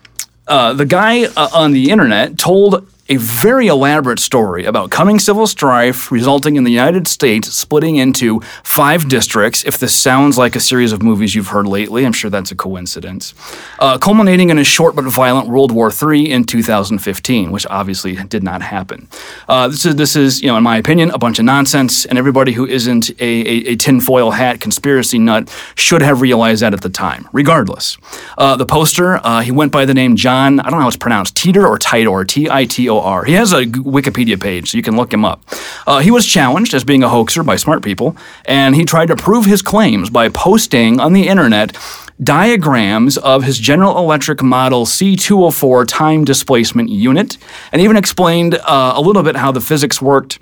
uh, 0.48 0.74
the 0.74 0.86
guy 0.86 1.26
uh, 1.26 1.50
on 1.54 1.72
the 1.72 1.92
internet 1.92 2.38
told 2.38 2.89
a 3.10 3.18
very 3.18 3.68
elaborate 3.68 4.20
story 4.20 4.66
about 4.66 4.92
coming 4.92 5.18
civil 5.18 5.48
strife 5.48 6.12
resulting 6.12 6.56
in 6.58 6.64
the 6.64 6.72
United 6.72 7.08
States 7.08 7.52
splitting 7.52 7.96
into 7.96 8.40
five 8.64 9.10
districts. 9.10 9.66
If 9.66 9.80
this 9.80 9.96
sounds 9.96 10.38
like 10.38 10.56
a 10.56 10.60
series 10.60 10.92
of 10.92 11.02
movies 11.02 11.34
you've 11.34 11.48
heard 11.48 11.66
lately, 11.66 12.06
I'm 12.06 12.14
sure 12.14 12.30
that's 12.30 12.52
a 12.52 12.56
coincidence. 12.56 13.34
Uh, 13.80 13.98
culminating 13.98 14.52
in 14.52 14.60
a 14.60 14.64
short 14.64 14.96
but 14.96 15.06
violent 15.06 15.48
World 15.50 15.72
War 15.72 15.92
III 15.92 16.32
in 16.32 16.44
2015, 16.44 17.52
which 17.52 17.66
obviously 17.68 18.16
did 18.16 18.44
not 18.44 18.62
happen. 18.62 19.08
Uh, 19.48 19.68
this 19.68 19.88
is 19.88 19.96
this 19.96 20.16
is 20.16 20.42
you 20.44 20.48
know 20.48 20.58
in 20.58 20.64
my 20.64 20.78
opinion 20.78 21.10
a 21.10 21.18
bunch 21.18 21.40
of 21.40 21.46
nonsense, 21.46 22.06
and 22.06 22.16
everybody 22.18 22.52
who 22.52 22.68
isn't 22.68 23.10
a, 23.20 23.24
a, 23.24 23.72
a 23.72 23.76
tinfoil 23.76 24.32
hat 24.32 24.62
conspiracy 24.62 25.18
nut 25.18 25.50
should 25.74 26.04
have 26.04 26.22
realized 26.22 26.62
that 26.62 26.76
at 26.76 26.82
the 26.82 26.90
time. 26.90 27.28
Regardless, 27.34 27.98
uh, 28.38 28.56
the 28.56 28.68
poster 28.68 29.20
uh, 29.26 29.42
he 29.42 29.52
went 29.52 29.72
by 29.72 29.86
the 29.86 29.96
name 29.96 30.16
John. 30.16 30.60
I 30.60 30.64
don't 30.70 30.74
know 30.74 30.82
how 30.82 30.88
it's 30.88 30.96
pronounced, 30.96 31.36
Teeter 31.36 31.66
or 31.66 31.80
Titor, 31.80 32.28
T 32.28 32.48
I 32.48 32.66
T 32.66 32.88
O 32.88 32.99
R. 33.02 33.24
He 33.26 33.34
has 33.34 33.54
a 33.54 33.66
Wikipedia 33.66 34.40
page, 34.40 34.72
so 34.72 34.78
you 34.78 34.84
can 34.84 34.96
look 34.96 35.14
him 35.14 35.26
up. 35.26 35.44
Uh, 35.88 36.00
he 36.00 36.12
was 36.12 36.26
challenged 36.26 36.74
as 36.74 36.84
being 36.84 37.04
a 37.04 37.10
hoaxer 37.10 37.44
by 37.44 37.56
smart 37.56 37.84
people, 37.84 38.16
and 38.46 38.76
he 38.76 38.86
tried 38.86 39.08
to 39.08 39.16
prove 39.16 39.46
his 39.46 39.62
claims 39.62 40.10
by 40.10 40.30
posting 40.30 41.00
on 41.00 41.14
the 41.14 41.28
internet 41.28 41.78
diagrams 42.22 43.18
of 43.18 43.44
his 43.44 43.58
General 43.58 43.98
Electric 43.98 44.44
Model 44.44 44.86
C204 44.86 45.88
time 45.88 46.26
displacement 46.26 46.90
unit, 46.90 47.38
and 47.72 47.82
even 47.82 47.96
explained 47.98 48.56
uh, 48.56 48.94
a 48.96 49.02
little 49.02 49.24
bit 49.24 49.36
how 49.36 49.52
the 49.52 49.62
physics 49.62 50.02
worked. 50.02 50.40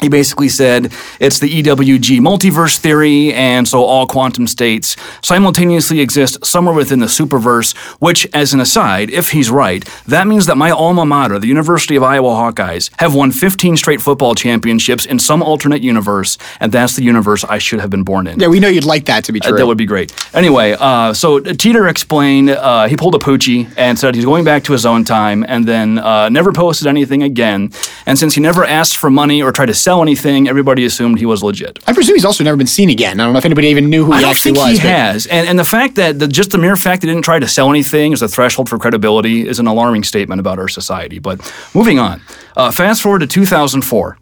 He 0.00 0.08
basically 0.08 0.48
said 0.48 0.92
it's 1.20 1.38
the 1.38 1.62
EWG 1.62 2.18
multiverse 2.18 2.76
theory, 2.78 3.32
and 3.32 3.66
so 3.66 3.84
all 3.84 4.08
quantum 4.08 4.48
states 4.48 4.96
simultaneously 5.22 6.00
exist 6.00 6.44
somewhere 6.44 6.74
within 6.74 6.98
the 6.98 7.06
superverse, 7.06 7.76
which, 8.00 8.26
as 8.34 8.52
an 8.52 8.58
aside, 8.58 9.08
if 9.10 9.30
he's 9.30 9.50
right, 9.50 9.84
that 10.08 10.26
means 10.26 10.46
that 10.46 10.56
my 10.56 10.72
alma 10.72 11.06
mater, 11.06 11.38
the 11.38 11.46
University 11.46 11.94
of 11.94 12.02
Iowa 12.02 12.30
Hawkeyes, 12.30 12.90
have 12.98 13.14
won 13.14 13.30
15 13.30 13.76
straight 13.76 14.00
football 14.00 14.34
championships 14.34 15.06
in 15.06 15.20
some 15.20 15.42
alternate 15.42 15.80
universe, 15.80 16.38
and 16.58 16.72
that's 16.72 16.96
the 16.96 17.04
universe 17.04 17.44
I 17.44 17.58
should 17.58 17.78
have 17.78 17.90
been 17.90 18.02
born 18.02 18.26
in. 18.26 18.40
Yeah, 18.40 18.48
we 18.48 18.58
know 18.58 18.68
you'd 18.68 18.84
like 18.84 19.04
that 19.04 19.22
to 19.24 19.32
be 19.32 19.38
true. 19.38 19.56
That 19.56 19.66
would 19.66 19.78
be 19.78 19.86
great. 19.86 20.12
Anyway, 20.34 20.76
uh, 20.78 21.14
so 21.14 21.38
Teeter 21.38 21.86
explained 21.86 22.50
uh, 22.50 22.88
he 22.88 22.96
pulled 22.96 23.14
a 23.14 23.18
poochie 23.18 23.72
and 23.76 23.96
said 23.96 24.16
he's 24.16 24.24
going 24.24 24.44
back 24.44 24.64
to 24.64 24.72
his 24.72 24.84
own 24.84 25.04
time, 25.04 25.44
and 25.46 25.66
then 25.66 25.98
uh, 25.98 26.28
never 26.28 26.52
posted 26.52 26.88
anything 26.88 27.22
again. 27.22 27.70
And 28.06 28.18
since 28.18 28.34
he 28.34 28.40
never 28.40 28.64
asked 28.64 28.96
for 28.96 29.08
money 29.08 29.40
or 29.40 29.52
tried 29.52 29.66
to 29.66 29.74
sell 29.74 29.93
anything, 30.02 30.48
everybody 30.48 30.84
assumed 30.84 31.18
he 31.18 31.26
was 31.26 31.42
legit. 31.42 31.78
I 31.86 31.92
presume 31.92 32.16
he's 32.16 32.24
also 32.24 32.44
never 32.44 32.56
been 32.56 32.66
seen 32.66 32.90
again. 32.90 33.20
I 33.20 33.24
don't 33.24 33.32
know 33.32 33.38
if 33.38 33.44
anybody 33.44 33.68
even 33.68 33.90
knew 33.90 34.04
who 34.04 34.12
I 34.12 34.16
he 34.16 34.22
don't 34.22 34.30
actually 34.30 34.52
think 34.54 34.66
was. 34.66 34.72
he 34.78 34.82
but- 34.82 34.90
has, 34.90 35.26
and 35.26 35.48
and 35.48 35.58
the 35.58 35.64
fact 35.64 35.94
that 35.96 36.18
the, 36.18 36.28
just 36.28 36.50
the 36.50 36.58
mere 36.58 36.76
fact 36.76 37.00
that 37.02 37.08
he 37.08 37.12
didn't 37.14 37.24
try 37.24 37.38
to 37.38 37.48
sell 37.48 37.70
anything 37.70 38.12
as 38.12 38.22
a 38.22 38.28
threshold 38.28 38.68
for 38.68 38.78
credibility 38.78 39.46
is 39.48 39.58
an 39.58 39.66
alarming 39.66 40.04
statement 40.04 40.40
about 40.40 40.58
our 40.58 40.68
society. 40.68 41.18
But 41.18 41.40
moving 41.74 41.98
on, 41.98 42.20
uh, 42.56 42.70
fast 42.70 43.02
forward 43.02 43.20
to 43.20 43.26
2004. 43.26 44.18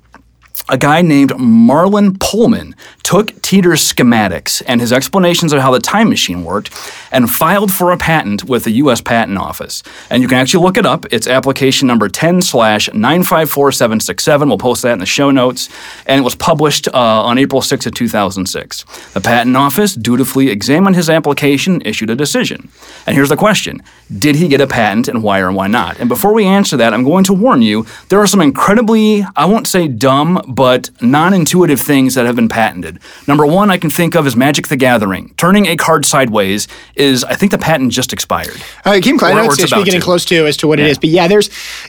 A 0.68 0.78
guy 0.78 1.02
named 1.02 1.30
Marlon 1.30 2.18
Pullman 2.20 2.74
took 3.02 3.32
Teeter's 3.42 3.80
schematics 3.80 4.62
and 4.66 4.80
his 4.80 4.92
explanations 4.92 5.52
of 5.52 5.60
how 5.60 5.72
the 5.72 5.80
time 5.80 6.08
machine 6.08 6.44
worked 6.44 6.70
and 7.10 7.28
filed 7.30 7.72
for 7.72 7.90
a 7.90 7.96
patent 7.96 8.44
with 8.44 8.64
the 8.64 8.70
U.S. 8.72 9.00
Patent 9.00 9.38
Office. 9.38 9.82
And 10.08 10.22
you 10.22 10.28
can 10.28 10.38
actually 10.38 10.64
look 10.64 10.76
it 10.76 10.86
up. 10.86 11.04
It's 11.10 11.26
application 11.26 11.88
number 11.88 12.08
10 12.08 12.42
slash 12.42 12.88
954767. 12.94 14.48
We'll 14.48 14.56
post 14.56 14.82
that 14.82 14.92
in 14.92 14.98
the 15.00 15.06
show 15.06 15.30
notes. 15.30 15.68
And 16.06 16.20
it 16.20 16.22
was 16.22 16.36
published 16.36 16.88
uh, 16.88 16.92
on 16.94 17.38
April 17.38 17.60
6th 17.60 17.86
of 17.86 17.94
2006. 17.94 18.84
The 19.12 19.20
Patent 19.20 19.56
Office 19.56 19.94
dutifully 19.94 20.48
examined 20.48 20.94
his 20.94 21.10
application 21.10 21.82
issued 21.84 22.08
a 22.08 22.14
decision. 22.14 22.70
And 23.06 23.16
here's 23.16 23.28
the 23.28 23.36
question 23.36 23.82
Did 24.16 24.36
he 24.36 24.46
get 24.46 24.60
a 24.60 24.66
patent 24.66 25.08
and 25.08 25.22
why 25.22 25.40
or 25.40 25.50
why 25.50 25.66
not? 25.66 25.98
And 25.98 26.08
before 26.08 26.32
we 26.32 26.44
answer 26.44 26.76
that, 26.76 26.94
I'm 26.94 27.04
going 27.04 27.24
to 27.24 27.32
warn 27.34 27.62
you 27.62 27.84
there 28.08 28.20
are 28.20 28.26
some 28.26 28.40
incredibly, 28.40 29.26
I 29.34 29.44
won't 29.44 29.66
say 29.66 29.88
dumb, 29.88 30.40
but 30.54 30.90
non 31.00 31.32
intuitive 31.34 31.80
things 31.80 32.14
that 32.14 32.26
have 32.26 32.36
been 32.36 32.48
patented. 32.48 32.98
Number 33.26 33.46
one, 33.46 33.70
I 33.70 33.78
can 33.78 33.90
think 33.90 34.14
of 34.14 34.26
is 34.26 34.36
Magic 34.36 34.68
the 34.68 34.76
Gathering. 34.76 35.32
Turning 35.36 35.66
a 35.66 35.76
card 35.76 36.04
sideways 36.04 36.68
is, 36.94 37.24
I 37.24 37.34
think 37.34 37.52
the 37.52 37.58
patent 37.58 37.92
just 37.92 38.12
expired. 38.12 38.56
Uh, 38.84 38.98
Kim 39.02 39.18
Klein, 39.18 39.32
Or- 39.32 39.40
I 39.40 39.42
or 39.42 39.46
know 39.46 39.52
it's 39.52 39.72
we're 39.72 39.84
getting 39.84 40.00
to. 40.00 40.04
close 40.04 40.24
to 40.26 40.46
as 40.46 40.56
to 40.58 40.68
what 40.68 40.78
it 40.78 40.84
Yeah. 40.84 40.88
is, 40.90 40.98
but 40.98 41.10
yeah, 41.10 41.28
there's 41.28 41.48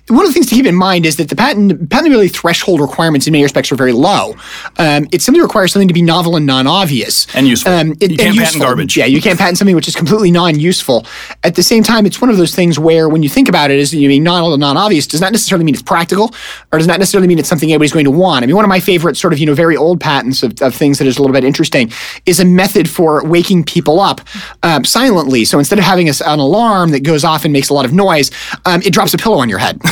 one 0.10 0.22
of 0.22 0.28
the 0.30 0.34
things 0.34 0.48
to 0.48 0.56
keep 0.56 0.66
in 0.66 0.76
mind 0.76 1.06
is 1.06 1.18
that 1.18 1.30
the 1.30 1.36
patent 1.36 1.90
patentability 1.90 2.32
threshold 2.32 2.80
requirements 2.82 3.28
in 3.28 3.32
many 3.34 3.44
respects 3.44 3.72
are 3.72 3.76
very 3.76 3.92
low. 3.94 4.36
Um, 4.78 5.08
it 5.12 5.22
simply 5.22 5.42
requires 5.42 5.72
something 5.74 5.88
to 5.88 5.94
be 5.94 6.02
novel 6.02 6.36
and 6.36 6.46
non-obvious 6.46 7.28
And 7.34 7.48
useful. 7.48 7.72
Um, 7.74 7.88
You 8.00 8.08
can't 8.10 8.18
patent 8.20 8.36
useful. 8.36 8.62
garbage. 8.62 8.98
Yeah, 8.98 9.06
you 9.06 9.22
can't 9.22 9.38
patent 9.38 9.58
something 9.58 9.76
which 9.76 9.88
is 9.88 9.96
completely 9.96 10.32
non-useful. 10.32 11.06
At 11.44 11.56
the 11.56 11.64
same 11.64 11.84
time, 11.84 12.06
it's 12.06 12.22
one 12.22 12.30
of 12.30 12.38
those 12.38 12.56
things 12.56 12.80
where 12.80 13.10
when 13.10 13.24
you 13.24 13.30
think 13.30 13.50
about 13.50 13.72
it, 13.72 13.80
is 13.80 13.94
you 13.94 14.08
mean 14.08 14.24
novel 14.24 14.54
and 14.54 14.62
non-obvious 14.62 15.08
does 15.08 15.22
not 15.22 15.32
necessarily 15.32 15.66
mean 15.66 15.74
it's 15.74 15.84
practical, 15.84 16.34
or 16.72 16.78
does 16.80 16.88
not 16.88 17.00
necessarily 17.00 17.28
mean 17.28 17.40
it's 17.40 17.50
something 17.50 17.72
everybody's 17.72 17.92
going 17.94 18.06
to 18.06 18.12
want. 18.12 18.44
I 18.44 18.48
mean, 18.48 18.53
one 18.54 18.66
of 18.66 18.70
my 18.70 18.80
favorite 18.80 19.18
sort 19.18 19.34
of 19.34 19.40
you 19.40 19.46
know 19.46 19.54
very 19.54 19.78
old 19.78 20.00
patents 20.00 20.44
of, 20.44 20.62
of 20.62 20.74
things 20.74 20.98
that 21.00 21.08
is 21.08 21.18
a 21.18 21.22
little 21.22 21.34
bit 21.34 21.44
interesting 21.44 21.92
is 22.26 22.40
a 22.40 22.46
method 22.46 22.90
for 22.90 23.24
waking 23.26 23.64
people 23.64 24.00
up 24.00 24.22
um, 24.64 24.86
silently. 24.86 25.46
So 25.46 25.60
instead 25.60 25.80
of 25.80 25.86
having 25.86 26.10
a 26.10 26.14
an 26.26 26.40
alarm 26.40 26.92
that 26.92 27.02
goes 27.02 27.24
off 27.24 27.44
and 27.44 27.54
makes 27.54 27.70
a 27.70 27.74
lot 27.74 27.86
of 27.86 27.94
noise, 27.94 28.32
um, 28.66 28.82
it 28.82 28.94
drops 28.94 29.14
a 29.14 29.18
pillow 29.18 29.38
on 29.38 29.50
your 29.50 29.60
head. 29.60 29.80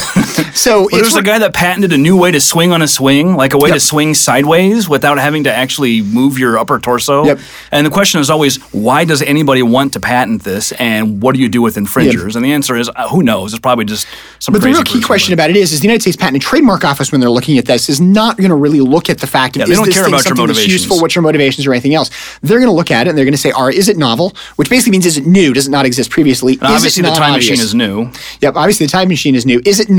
So 0.54 0.88
Well, 0.92 1.02
there's 1.02 1.16
a 1.16 1.22
guy 1.22 1.40
that 1.40 1.54
patented 1.54 1.94
a 1.94 1.98
new 1.98 2.18
way 2.18 2.32
to 2.32 2.40
swing 2.42 2.72
on 2.72 2.82
a 2.82 2.88
swing, 2.88 3.36
like 3.36 3.54
a 3.54 3.58
way 3.58 3.72
to 3.72 3.80
swing 3.80 4.14
sideways 4.14 4.88
without 4.90 5.18
having 5.18 5.44
to 5.46 5.54
actually 5.54 6.02
move 6.02 6.38
your 6.38 6.58
upper 6.58 6.80
torso. 6.80 7.26
Yep. 7.26 7.40
And 7.72 7.86
the 7.86 7.92
question 7.92 8.22
is 8.22 8.30
always, 8.30 8.58
why 8.74 9.06
does 9.06 9.22
anybody 9.22 9.64
want 9.64 9.94
to 9.94 10.00
patent 10.00 10.44
this, 10.44 10.72
and 10.74 11.22
what 11.22 11.36
do 11.36 11.42
you 11.42 11.50
do 11.50 11.62
with 11.62 11.78
infringers? 11.78 12.36
And 12.36 12.44
the 12.46 12.54
answer 12.54 12.76
is, 12.76 12.90
uh, 12.96 13.10
who 13.10 13.24
knows? 13.24 13.54
It's 13.54 13.62
probably 13.62 13.86
just 13.86 14.08
some. 14.40 14.54
But 14.54 14.62
the 14.62 14.68
real 14.68 14.84
key 14.84 15.02
question 15.02 15.34
about 15.34 15.50
it 15.50 15.56
is, 15.56 15.72
is 15.72 15.80
the 15.80 15.88
United 15.88 16.02
States 16.02 16.18
Patent 16.18 16.36
and 16.36 16.42
Trademark 16.42 16.84
Office, 16.84 17.12
when 17.12 17.22
they're 17.22 17.30
looking 17.30 17.58
at 17.58 17.66
this, 17.66 17.90
is 17.90 18.02
not 18.02 18.38
going 18.38 18.50
to 18.50 18.56
really 18.56 18.82
look 18.82 19.10
at 19.10 19.20
the 19.20 19.28
fact 19.28 19.56
of 19.56 19.62
Yeah, 19.62 19.66
they 19.66 19.72
is 19.74 19.78
don't 19.78 19.86
this 19.86 19.96
care 19.96 20.04
thing 20.06 20.14
about 20.14 20.18
your 20.26 20.36
something 20.36 20.48
that's 20.48 20.58
motivations. 20.58 20.82
useful, 20.82 21.00
what's 21.02 21.16
your 21.16 21.22
motivations, 21.22 21.66
or 21.68 21.72
anything 21.74 21.94
else. 21.94 22.10
They're 22.42 22.60
going 22.60 22.70
to 22.70 22.76
look 22.76 22.92
at 22.92 23.08
it 23.08 23.10
and 23.12 23.18
they're 23.18 23.26
going 23.26 23.34
to 23.34 23.38
say, 23.38 23.52
"Are 23.52 23.72
is 23.72 23.90
it 23.90 23.98
novel?" 23.98 24.34
Which 24.56 24.70
basically 24.70 24.92
means 24.92 25.06
is 25.06 25.18
it 25.18 25.26
new? 25.26 25.54
Does 25.54 25.68
it 25.68 25.72
not 25.72 25.86
exist 25.86 26.10
previously? 26.10 26.58
Obviously, 26.62 27.04
the 27.04 27.10
time 27.12 27.34
machine 27.34 27.60
is 27.60 27.74
new. 27.74 28.12
Yep, 28.42 28.56
obviously 28.56 28.86
the 28.86 28.92
time 28.92 29.08
machine 29.08 29.36
is 29.36 29.46
new. 29.46 29.62
Is 29.66 29.80
it 29.80 29.90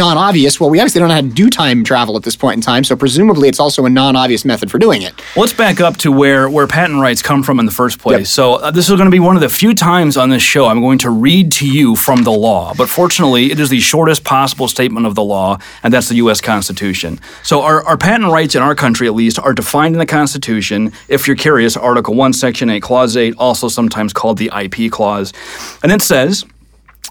non-obvious? 0.43 0.61
Well, 0.61 0.71
we 0.71 0.81
obviously 0.81 1.01
don't 1.01 1.09
know 1.09 1.15
how 1.15 1.21
to 1.21 1.29
do 1.29 1.51
time 1.51 1.85
travel 1.85 2.17
at 2.17 2.23
this 2.23 2.37
point 2.37 2.57
in 2.57 2.61
time, 2.61 2.85
so 2.85 2.97
presumably 2.97 3.49
it's 3.49 3.61
also 3.61 3.85
a 3.87 3.91
non-obvious 3.91 4.45
method 4.45 4.71
for 4.71 4.79
doing 4.79 5.03
it. 5.03 5.15
Well, 5.35 5.43
let's 5.43 5.53
back 5.53 5.81
up 5.81 5.97
to 5.99 6.13
where, 6.13 6.49
where 6.49 6.67
patent 6.67 7.01
rights 7.01 7.23
come 7.23 7.43
from 7.43 7.61
in 7.61 7.67
the 7.67 7.73
first 7.73 7.99
place. 7.99 8.21
Yep. 8.21 8.27
So, 8.27 8.55
uh, 8.55 8.71
this 8.71 8.89
is 8.89 8.97
going 8.97 9.07
to 9.07 9.11
be 9.11 9.21
one 9.21 9.37
of 9.37 9.43
the 9.43 9.49
few 9.49 9.75
times 9.75 10.17
on 10.17 10.31
this 10.31 10.43
show 10.43 10.67
I'm 10.67 10.81
going 10.81 10.99
to 10.99 11.11
read 11.11 11.53
to 11.53 11.67
you 11.67 11.97
from 11.97 12.25
the 12.25 12.33
law. 12.33 12.75
But 12.77 12.89
fortunately, 12.89 13.51
it 13.51 13.61
is 13.61 13.71
the 13.71 13.81
shortest 13.81 14.25
possible 14.25 14.69
statement 14.69 15.07
of 15.07 15.15
the 15.15 15.23
law, 15.23 15.59
and 15.83 15.93
that's 15.93 16.09
the 16.09 16.17
U.S. 16.17 16.41
Constitution. 16.41 17.21
So, 17.43 17.63
our, 17.63 17.83
our 17.85 17.97
patent 17.97 18.31
rights 18.33 18.55
in 18.55 18.63
our 18.63 18.75
country, 18.75 19.07
at 19.07 19.15
least, 19.15 19.39
are 19.39 19.53
defined 19.53 19.95
in 19.95 19.99
the 19.99 20.07
Constitution. 20.07 20.93
If 21.09 21.27
you're 21.27 21.37
curious, 21.37 21.77
Article 21.77 22.15
1, 22.15 22.33
Section 22.33 22.71
8, 22.71 22.81
Clause 22.81 23.17
8, 23.17 23.35
also 23.39 23.69
sometimes 23.69 24.13
called 24.13 24.39
the 24.39 24.51
IP 24.55 24.91
Clause. 24.91 25.33
And 25.83 25.93
it 25.93 26.03
says, 26.03 26.45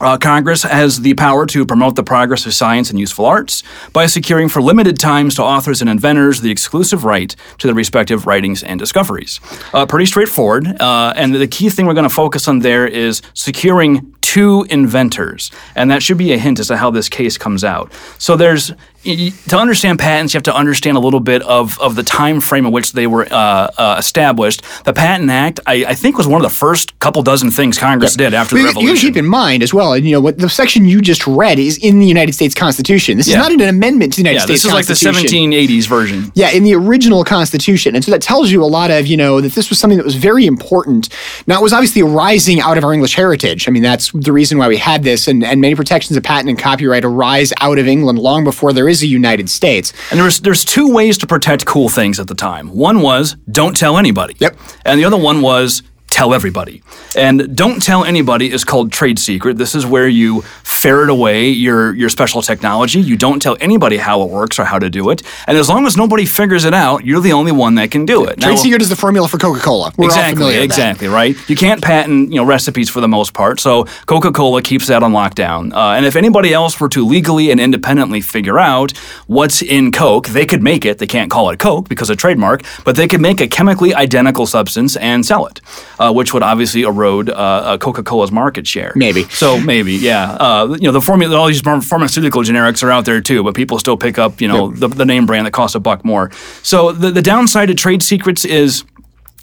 uh, 0.01 0.17
Congress 0.17 0.63
has 0.63 1.01
the 1.01 1.13
power 1.13 1.45
to 1.45 1.65
promote 1.65 1.95
the 1.95 2.03
progress 2.03 2.45
of 2.45 2.53
science 2.53 2.89
and 2.89 2.99
useful 2.99 3.25
arts 3.25 3.63
by 3.93 4.05
securing 4.05 4.49
for 4.49 4.61
limited 4.61 4.99
times 4.99 5.35
to 5.35 5.43
authors 5.43 5.81
and 5.81 5.89
inventors 5.89 6.41
the 6.41 6.51
exclusive 6.51 7.03
right 7.03 7.35
to 7.57 7.67
their 7.67 7.75
respective 7.75 8.25
writings 8.25 8.63
and 8.63 8.79
discoveries. 8.79 9.39
Uh, 9.73 9.85
pretty 9.85 10.05
straightforward. 10.05 10.67
Uh, 10.81 11.13
and 11.15 11.35
the 11.35 11.47
key 11.47 11.69
thing 11.69 11.85
we're 11.85 11.93
going 11.93 12.03
to 12.03 12.09
focus 12.09 12.47
on 12.47 12.59
there 12.59 12.87
is 12.87 13.21
securing 13.33 14.13
to 14.21 14.65
inventors. 14.69 15.51
And 15.75 15.91
that 15.91 16.01
should 16.01 16.17
be 16.17 16.31
a 16.31 16.37
hint 16.37 16.59
as 16.59 16.67
to 16.67 16.77
how 16.77 16.89
this 16.89 17.09
case 17.09 17.37
comes 17.37 17.63
out. 17.63 17.91
So 18.17 18.37
there's 18.37 18.71
to 19.03 19.57
understand 19.57 19.99
patents, 19.99 20.33
you 20.33 20.37
have 20.37 20.43
to 20.43 20.55
understand 20.55 20.97
a 20.97 20.99
little 20.99 21.19
bit 21.19 21.41
of, 21.43 21.79
of 21.79 21.95
the 21.95 22.03
time 22.03 22.39
frame 22.39 22.65
in 22.65 22.71
which 22.71 22.93
they 22.93 23.07
were 23.07 23.25
uh, 23.31 23.69
uh, 23.77 23.95
established. 23.97 24.63
The 24.85 24.93
Patent 24.93 25.29
Act, 25.29 25.59
I, 25.65 25.85
I 25.85 25.93
think, 25.95 26.17
was 26.17 26.27
one 26.27 26.41
of 26.43 26.47
the 26.47 26.53
first 26.53 26.97
couple 26.99 27.21
dozen 27.23 27.49
things 27.51 27.77
Congress 27.77 28.15
did 28.15 28.33
after 28.33 28.55
But 28.55 28.57
the 28.57 28.61
you- 28.61 28.63
you 28.63 28.67
Revolution. 28.75 28.95
gotta 28.95 29.13
keep 29.13 29.17
in 29.17 29.25
mind 29.27 29.63
as 29.63 29.73
well, 29.73 29.93
and 29.93 30.05
you 30.05 30.11
know 30.11 30.21
what 30.21 30.37
the 30.37 30.49
section 30.49 30.85
you 30.85 31.01
just 31.01 31.25
read 31.27 31.57
is 31.59 31.77
in 31.77 31.99
the 31.99 32.05
United 32.07 32.33
States 32.33 32.53
Constitution. 32.55 33.17
This 33.17 33.27
Yeah. 33.27 33.35
is 33.35 33.37
not 33.39 33.51
an 33.51 33.61
amendment 33.61 34.13
to 34.13 34.17
the 34.17 34.21
United 34.29 34.35
Yeah, 34.41 34.45
States 34.45 34.61
this 34.63 34.65
is 34.65 34.73
like 34.73 34.85
the 34.85 34.93
1780s 34.95 35.85
version. 35.87 36.31
Yeah, 36.35 36.51
in 36.51 36.63
the 36.63 36.75
original 36.75 37.23
Constitution. 37.23 37.95
And 37.95 38.03
so 38.05 38.11
that 38.11 38.21
tells 38.21 38.51
you 38.51 38.63
a 38.63 38.65
lot 38.65 38.91
of, 38.91 39.07
you 39.07 39.17
know, 39.17 39.41
that 39.41 39.53
this 39.53 39.69
was 39.69 39.79
something 39.79 39.97
that 39.97 40.05
was 40.05 40.15
very 40.15 40.45
important. 40.45 41.09
Now, 41.47 41.59
it 41.59 41.63
was 41.63 41.73
obviously 41.73 42.01
arising 42.01 42.59
out 42.61 42.77
of 42.77 42.83
our 42.83 42.93
English 42.93 43.15
heritage. 43.15 43.67
I 43.67 43.71
mean, 43.71 43.83
that's 43.83 44.11
the 44.13 44.31
reason 44.31 44.57
why 44.57 44.67
we 44.67 44.77
had 44.77 45.03
this. 45.03 45.27
And, 45.27 45.43
and 45.43 45.59
many 45.61 45.75
protections 45.75 46.15
of 46.17 46.23
patent 46.23 46.49
and 46.49 46.59
copyright 46.59 47.03
arise 47.03 47.51
out 47.61 47.79
of 47.79 47.87
England 47.87 48.19
long 48.19 48.43
before 48.43 48.73
there 48.73 48.87
is 48.91 49.01
a 49.01 49.07
United 49.07 49.49
States. 49.49 49.93
And 50.11 50.19
there's 50.19 50.39
there's 50.41 50.63
two 50.63 50.93
ways 50.93 51.17
to 51.19 51.27
protect 51.27 51.65
cool 51.65 51.89
things 51.89 52.19
at 52.19 52.27
the 52.27 52.35
time. 52.35 52.69
One 52.75 53.01
was 53.01 53.35
don't 53.49 53.75
tell 53.75 53.97
anybody. 53.97 54.35
Yep. 54.39 54.57
And 54.85 54.99
the 54.99 55.05
other 55.05 55.17
one 55.17 55.41
was 55.41 55.81
tell 56.11 56.33
everybody. 56.33 56.83
And 57.15 57.55
don't 57.55 57.81
tell 57.81 58.03
anybody 58.03 58.51
is 58.51 58.63
called 58.63 58.91
trade 58.91 59.17
secret. 59.17 59.57
This 59.57 59.73
is 59.73 59.85
where 59.85 60.07
you 60.07 60.41
ferret 60.63 61.09
away 61.09 61.49
your 61.49 61.95
your 61.95 62.09
special 62.09 62.41
technology. 62.41 62.99
You 62.99 63.17
don't 63.17 63.41
tell 63.41 63.57
anybody 63.59 63.97
how 63.97 64.21
it 64.21 64.29
works 64.29 64.59
or 64.59 64.65
how 64.65 64.77
to 64.77 64.89
do 64.89 65.09
it. 65.09 65.23
And 65.47 65.57
as 65.57 65.69
long 65.69 65.87
as 65.87 65.97
nobody 65.97 66.25
figures 66.25 66.65
it 66.65 66.73
out, 66.73 67.05
you're 67.05 67.21
the 67.21 67.33
only 67.33 67.51
one 67.51 67.75
that 67.75 67.89
can 67.91 68.05
do 68.05 68.25
it. 68.25 68.39
Trade 68.39 68.51
Now- 68.51 68.55
secret 68.57 68.81
is 68.81 68.89
the 68.89 68.95
formula 68.95 69.27
for 69.27 69.37
Coca 69.39 69.59
Cola. 69.59 69.91
We're 69.97 70.05
exactly, 70.05 70.57
exactly, 70.57 71.07
right? 71.07 71.35
You 71.49 71.55
can't 71.55 71.81
patent, 71.81 72.29
you 72.31 72.35
know, 72.35 72.45
recipes 72.45 72.89
for 72.89 73.01
the 73.01 73.07
most 73.07 73.33
part. 73.33 73.59
So 73.59 73.85
Coca-Cola 74.05 74.61
keeps 74.61 74.87
that 74.87 75.01
on 75.03 75.13
lockdown. 75.13 75.73
Uh, 75.73 75.95
and 75.95 76.05
if 76.05 76.15
anybody 76.15 76.53
else 76.53 76.79
were 76.79 76.89
to 76.89 77.05
legally 77.05 77.51
and 77.51 77.59
independently 77.59 78.21
figure 78.21 78.59
out 78.59 78.91
what's 79.27 79.61
in 79.61 79.91
Coke, 79.91 80.27
they 80.27 80.45
could 80.45 80.61
make 80.61 80.85
it. 80.85 80.97
They 80.97 81.07
can't 81.07 81.31
call 81.31 81.49
it 81.51 81.59
Coke 81.59 81.87
because 81.87 82.09
of 82.09 82.17
trademark, 82.17 82.63
but 82.83 82.95
they 82.95 83.07
could 83.07 83.21
make 83.21 83.39
a 83.41 83.47
chemically 83.47 83.93
identical 83.95 84.45
substance 84.45 84.95
and 84.97 85.25
sell 85.25 85.45
it, 85.47 85.61
uh, 86.01 86.11
which 86.11 86.33
would 86.33 86.43
obviously 86.43 86.81
erode 86.81 87.29
uh, 87.29 87.33
uh, 87.33 87.77
Coca-Cola's 87.77 88.31
market 88.31 88.65
share. 88.65 88.91
Maybe. 88.95 89.23
So 89.25 89.59
maybe, 89.59 89.93
yeah. 89.93 90.31
Uh, 90.31 90.75
you 90.79 90.87
know, 90.87 90.91
the 90.91 91.01
formula, 91.01 91.37
all 91.37 91.47
these 91.47 91.61
pharmaceutical 91.61 92.41
generics 92.41 92.81
are 92.83 92.91
out 92.91 93.05
there 93.05 93.21
too, 93.21 93.43
but 93.43 93.53
people 93.55 93.77
still 93.77 93.97
pick 93.97 94.17
up, 94.17 94.41
you 94.41 94.47
know, 94.47 94.71
the, 94.71 94.87
the 94.87 95.05
name 95.05 95.25
brand 95.25 95.45
that 95.45 95.51
costs 95.51 95.75
a 95.75 95.79
buck 95.79 96.03
more. 96.03 96.31
So 96.63 96.91
the, 96.91 97.11
the 97.11 97.21
downside 97.21 97.67
to 97.67 97.75
trade 97.75 98.01
secrets 98.01 98.45
is 98.45 98.83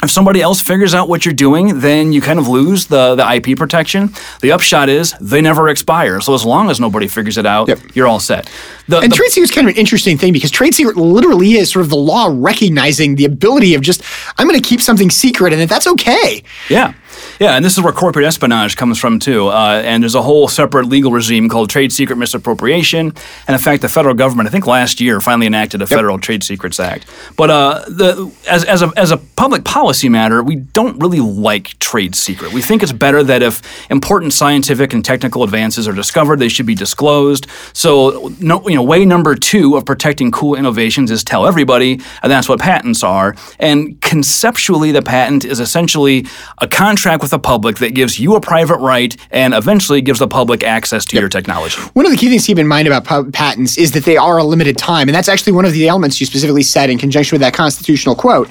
if 0.03 0.11
somebody 0.11 0.41
else 0.41 0.63
figures 0.63 0.95
out 0.95 1.09
what 1.09 1.25
you're 1.25 1.35
doing, 1.35 1.81
then 1.81 2.13
you 2.13 2.21
kind 2.21 2.39
of 2.39 2.47
lose 2.47 2.87
the, 2.87 3.17
the 3.17 3.35
IP 3.35 3.59
protection. 3.59 4.11
The 4.43 4.53
upshot 4.53 4.89
is 4.89 5.13
they 5.21 5.41
never 5.41 5.69
expire. 5.69 6.21
So 6.21 6.35
as 6.35 6.45
long 6.45 6.71
as 6.71 6.79
nobody 6.79 7.09
figures 7.09 7.37
it 7.37 7.47
out, 7.47 7.67
Yep. 7.69 7.81
you're 7.97 8.07
all 8.07 8.21
set. 8.21 8.49
The, 8.87 8.99
And 9.01 9.11
the- 9.11 9.17
trade 9.17 9.31
secret 9.31 9.51
is 9.51 9.55
kind 9.55 9.67
of 9.69 9.75
an 9.75 9.79
interesting 9.81 10.17
thing 10.17 10.33
because 10.33 10.53
trade 10.53 10.75
secret 10.75 10.97
literally 10.97 11.55
is 11.55 11.71
sort 11.73 11.85
of 11.85 11.91
the 11.91 11.97
law 11.97 12.29
recognizing 12.33 13.17
the 13.17 13.25
ability 13.25 13.75
of 13.75 13.83
just, 13.83 14.03
I'm 14.39 14.47
going 14.49 14.61
to 14.61 14.67
keep 14.67 14.81
something 14.81 15.11
secret 15.11 15.53
and 15.53 15.61
that 15.61 15.69
that's 15.69 15.89
okay. 15.89 16.45
Yeah. 16.71 16.93
Yeah, 17.39 17.53
and 17.53 17.65
this 17.65 17.79
is 17.79 17.85
where 17.85 17.93
corporate 17.93 18.25
espionage 18.25 18.77
comes 18.77 18.99
from 18.99 19.19
too. 19.19 19.49
Uh, 19.49 19.81
and 19.85 20.03
there's 20.03 20.17
a 20.17 20.23
whole 20.23 20.49
separate 20.49 20.87
legal 20.87 21.13
regime 21.13 21.49
called 21.49 21.71
trade 21.71 21.93
secret 21.93 22.17
misappropriation. 22.17 23.13
And 23.47 23.55
in 23.55 23.59
fact, 23.59 23.83
the 23.83 23.89
federal 23.89 24.15
government, 24.15 24.49
I 24.49 24.53
think 24.53 24.67
last 24.67 25.01
year, 25.01 25.21
finally 25.21 25.47
enacted 25.47 25.81
a 25.83 25.87
Federal 25.87 26.19
Trade 26.19 26.43
Secrets 26.43 26.81
Act. 26.81 27.07
But 27.37 27.51
uh, 27.51 27.85
the 27.87 28.33
as, 28.49 28.65
as, 28.65 28.83
a, 28.83 28.93
as 28.97 29.13
a 29.13 29.17
public 29.17 29.65
policy 29.65 30.09
matter, 30.09 30.43
we 30.43 30.57
don't 30.57 30.99
really 30.99 31.21
like 31.21 31.79
trade 31.79 32.17
secret. 32.17 32.53
We 32.53 32.63
think 32.63 32.83
it's 32.83 32.93
better 32.93 33.23
that 33.23 33.43
if 33.43 33.63
important 33.91 34.33
scientific 34.33 34.93
and 34.93 35.05
technical 35.05 35.45
advances 35.45 35.87
are 35.87 35.93
discovered, 35.93 36.41
they 36.41 36.49
should 36.49 36.67
be 36.67 36.75
disclosed. 36.75 37.47
So, 37.73 38.33
no, 38.41 38.67
you 38.69 38.75
know, 38.75 38.83
way 38.83 39.05
number 39.05 39.35
two 39.35 39.77
of 39.77 39.85
protecting 39.85 40.33
cool 40.33 40.57
innovations 40.57 41.11
is 41.11 41.23
tell 41.23 41.47
everybody, 41.47 42.01
and 42.23 42.33
that's 42.33 42.49
what 42.49 42.59
patents 42.59 43.05
are. 43.05 43.37
And 43.61 44.01
conceptually, 44.01 44.91
the 44.91 45.03
patent 45.03 45.45
is 45.45 45.61
essentially 45.61 46.27
a 46.59 46.67
contract 46.67 47.23
with 47.23 47.28
the 47.31 47.39
public 47.39 47.79
that 47.79 47.95
gives 47.95 48.19
you 48.19 48.35
a 48.35 48.41
private 48.41 48.79
right 48.79 49.17
and 49.31 49.55
eventually 49.55 50.01
gives 50.01 50.19
the 50.19 50.29
public 50.29 50.63
access 50.63 51.05
to 51.07 51.19
your 51.19 51.29
technology. 51.29 51.81
One 51.93 52.07
of 52.07 52.13
the 52.13 52.19
key 52.19 52.29
things 52.29 52.45
to 52.45 52.49
keep 52.49 52.59
in 52.59 52.67
mind 52.67 52.89
about 52.89 53.33
patents 53.33 53.79
is 53.79 53.93
that 53.93 54.05
they 54.05 54.17
are 54.17 54.39
a 54.39 54.45
limited 54.45 54.77
time, 54.79 55.09
and 55.09 55.15
that's 55.15 55.29
actually 55.29 55.53
one 55.53 55.65
of 55.65 55.73
the 55.73 55.89
elements 55.89 56.21
you 56.21 56.27
specifically 56.27 56.63
said 56.63 56.91
in 56.91 56.99
conjunction 56.99 57.37
with 57.37 57.43
that 57.43 57.55
constitutional 57.55 58.15
quote. 58.15 58.49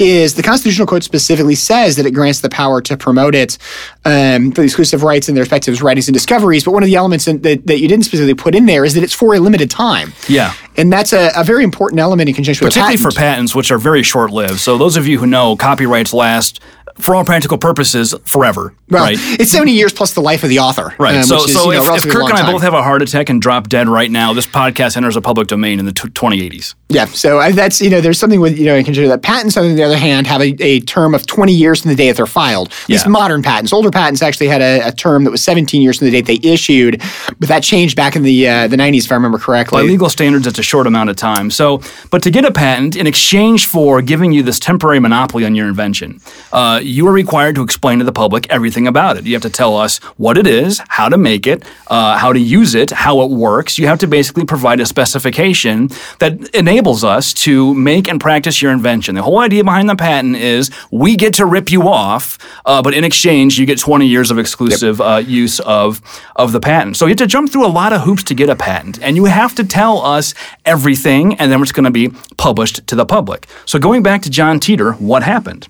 Is 0.00 0.34
the 0.34 0.44
constitutional 0.44 0.86
quote 0.86 1.02
specifically 1.02 1.56
says 1.56 1.96
that 1.96 2.06
it 2.06 2.12
grants 2.12 2.40
the 2.40 2.48
power 2.48 2.80
to 2.82 2.96
promote 2.96 3.34
it 3.34 3.58
um, 4.04 4.52
for 4.52 4.60
the 4.60 4.66
exclusive 4.66 5.02
rights 5.02 5.26
and 5.26 5.36
their 5.36 5.42
respective 5.42 5.82
writings 5.82 6.06
and 6.06 6.14
discoveries. 6.14 6.62
But 6.62 6.70
one 6.70 6.84
of 6.84 6.86
the 6.86 6.94
elements 6.94 7.26
in, 7.26 7.42
that, 7.42 7.66
that 7.66 7.80
you 7.80 7.88
didn't 7.88 8.04
specifically 8.04 8.40
put 8.40 8.54
in 8.54 8.66
there 8.66 8.84
is 8.84 8.94
that 8.94 9.02
it's 9.02 9.12
for 9.12 9.34
a 9.34 9.40
limited 9.40 9.72
time. 9.72 10.12
Yeah. 10.28 10.54
And 10.76 10.92
that's 10.92 11.12
a, 11.12 11.32
a 11.34 11.42
very 11.42 11.64
important 11.64 11.98
element 11.98 12.28
in 12.28 12.34
conjunction 12.36 12.64
with 12.64 12.74
a 12.74 12.78
Particularly 12.78 12.96
patent. 12.96 13.12
for 13.12 13.18
patents, 13.18 13.54
which 13.56 13.72
are 13.72 13.78
very 13.78 14.04
short 14.04 14.30
lived. 14.30 14.60
So, 14.60 14.78
those 14.78 14.96
of 14.96 15.08
you 15.08 15.18
who 15.18 15.26
know, 15.26 15.56
copyrights 15.56 16.14
last, 16.14 16.60
for 16.98 17.14
all 17.14 17.24
practical 17.24 17.58
purposes, 17.58 18.14
forever. 18.24 18.74
Well, 18.90 19.04
right? 19.04 19.16
it's 19.18 19.52
70 19.52 19.72
years 19.72 19.92
plus 19.92 20.14
the 20.14 20.20
life 20.22 20.42
of 20.42 20.48
the 20.48 20.58
author. 20.60 20.94
Right. 20.98 21.16
um, 21.16 21.22
so, 21.24 21.36
is, 21.44 21.52
so 21.52 21.70
you 21.70 21.78
know, 21.78 21.94
if, 21.94 22.04
if 22.06 22.10
Kirk 22.12 22.24
and 22.24 22.32
I 22.34 22.42
time. 22.42 22.52
both 22.52 22.62
have 22.62 22.74
a 22.74 22.82
heart 22.82 23.02
attack 23.02 23.28
and 23.28 23.40
drop 23.40 23.68
dead 23.68 23.88
right 23.88 24.10
now, 24.10 24.32
this 24.32 24.46
podcast 24.46 24.96
enters 24.96 25.14
a 25.16 25.20
public 25.20 25.46
domain 25.48 25.78
in 25.78 25.84
the 25.84 25.92
t- 25.92 26.08
2080s. 26.08 26.74
Yeah, 26.88 27.04
so 27.04 27.38
I, 27.38 27.52
that's 27.52 27.82
you 27.82 27.90
know 27.90 28.00
there's 28.00 28.18
something 28.18 28.40
with 28.40 28.58
you 28.58 28.64
know 28.64 28.74
in 28.74 28.84
consider 28.84 29.08
that 29.08 29.22
patents 29.22 29.58
on 29.58 29.74
the 29.76 29.82
other 29.82 29.98
hand 29.98 30.26
have 30.26 30.40
a, 30.40 30.56
a 30.62 30.80
term 30.80 31.14
of 31.14 31.26
20 31.26 31.52
years 31.52 31.82
from 31.82 31.90
the 31.90 31.94
day 31.96 32.08
that 32.08 32.16
they're 32.16 32.24
filed. 32.26 32.68
At 32.84 32.88
least 32.88 33.04
Yeah. 33.04 33.10
modern 33.10 33.42
patents. 33.42 33.74
Older 33.74 33.90
patents 33.90 34.22
actually 34.22 34.48
had 34.48 34.62
a, 34.62 34.88
a 34.88 34.92
term 34.92 35.24
that 35.24 35.30
was 35.30 35.42
17 35.42 35.82
years 35.82 35.98
from 35.98 36.06
the 36.06 36.10
date 36.10 36.24
they 36.24 36.48
issued, 36.48 37.02
but 37.38 37.48
that 37.48 37.62
changed 37.62 37.94
back 37.94 38.16
in 38.16 38.22
the 38.22 38.48
uh, 38.48 38.68
the 38.68 38.76
90s 38.76 39.04
if 39.04 39.12
I 39.12 39.16
remember 39.16 39.38
correctly. 39.38 39.82
By 39.82 39.86
legal 39.86 40.08
standards, 40.08 40.46
it's 40.46 40.58
a 40.58 40.62
short 40.62 40.86
amount 40.86 41.10
of 41.10 41.16
time. 41.16 41.50
So, 41.50 41.82
but 42.10 42.22
to 42.22 42.30
get 42.30 42.46
a 42.46 42.50
patent, 42.52 42.96
in 42.96 43.06
exchange 43.06 43.66
for 43.66 44.00
giving 44.00 44.32
you 44.32 44.42
this 44.42 44.58
temporary 44.58 44.98
monopoly 44.98 45.44
on 45.44 45.54
your 45.54 45.68
invention, 45.68 46.20
uh, 46.52 46.80
you 46.88 47.06
are 47.06 47.12
required 47.12 47.54
to 47.56 47.62
explain 47.62 47.98
to 47.98 48.04
the 48.04 48.12
public 48.12 48.48
everything 48.50 48.86
about 48.86 49.16
it. 49.16 49.26
You 49.26 49.34
have 49.34 49.42
to 49.42 49.50
tell 49.50 49.76
us 49.76 49.98
what 50.16 50.38
it 50.38 50.46
is, 50.46 50.80
how 50.88 51.08
to 51.08 51.18
make 51.18 51.46
it, 51.46 51.64
uh, 51.88 52.18
how 52.18 52.32
to 52.32 52.40
use 52.40 52.74
it, 52.74 52.90
how 52.90 53.20
it 53.22 53.30
works. 53.30 53.78
You 53.78 53.86
have 53.86 53.98
to 54.00 54.06
basically 54.06 54.44
provide 54.44 54.80
a 54.80 54.86
specification 54.86 55.90
that 56.18 56.54
enables 56.54 57.04
us 57.04 57.34
to 57.34 57.74
make 57.74 58.08
and 58.08 58.20
practice 58.20 58.62
your 58.62 58.72
invention. 58.72 59.14
The 59.14 59.22
whole 59.22 59.38
idea 59.38 59.64
behind 59.64 59.88
the 59.88 59.96
patent 59.96 60.36
is 60.36 60.70
we 60.90 61.16
get 61.16 61.34
to 61.34 61.46
rip 61.46 61.70
you 61.70 61.88
off, 61.88 62.38
uh, 62.64 62.82
but 62.82 62.94
in 62.94 63.04
exchange, 63.04 63.58
you 63.58 63.66
get 63.66 63.78
20 63.78 64.06
years 64.06 64.30
of 64.30 64.38
exclusive 64.38 65.00
uh, 65.00 65.22
use 65.24 65.60
of 65.60 66.00
of 66.36 66.52
the 66.52 66.60
patent. 66.60 66.96
So 66.96 67.06
you 67.06 67.10
have 67.10 67.18
to 67.18 67.26
jump 67.26 67.50
through 67.52 67.66
a 67.66 67.68
lot 67.68 67.92
of 67.92 68.02
hoops 68.02 68.24
to 68.24 68.34
get 68.34 68.48
a 68.48 68.56
patent, 68.56 68.98
and 69.02 69.16
you 69.16 69.26
have 69.26 69.54
to 69.56 69.64
tell 69.64 70.00
us 70.02 70.34
everything, 70.64 71.34
and 71.34 71.52
then 71.52 71.60
it's 71.62 71.72
going 71.72 71.84
to 71.84 71.90
be 71.90 72.10
published 72.36 72.86
to 72.86 72.94
the 72.96 73.04
public. 73.06 73.46
So 73.66 73.78
going 73.78 74.02
back 74.02 74.22
to 74.22 74.30
John 74.30 74.60
Teeter, 74.60 74.92
what 74.92 75.22
happened? 75.22 75.68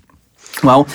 Well, 0.63 0.87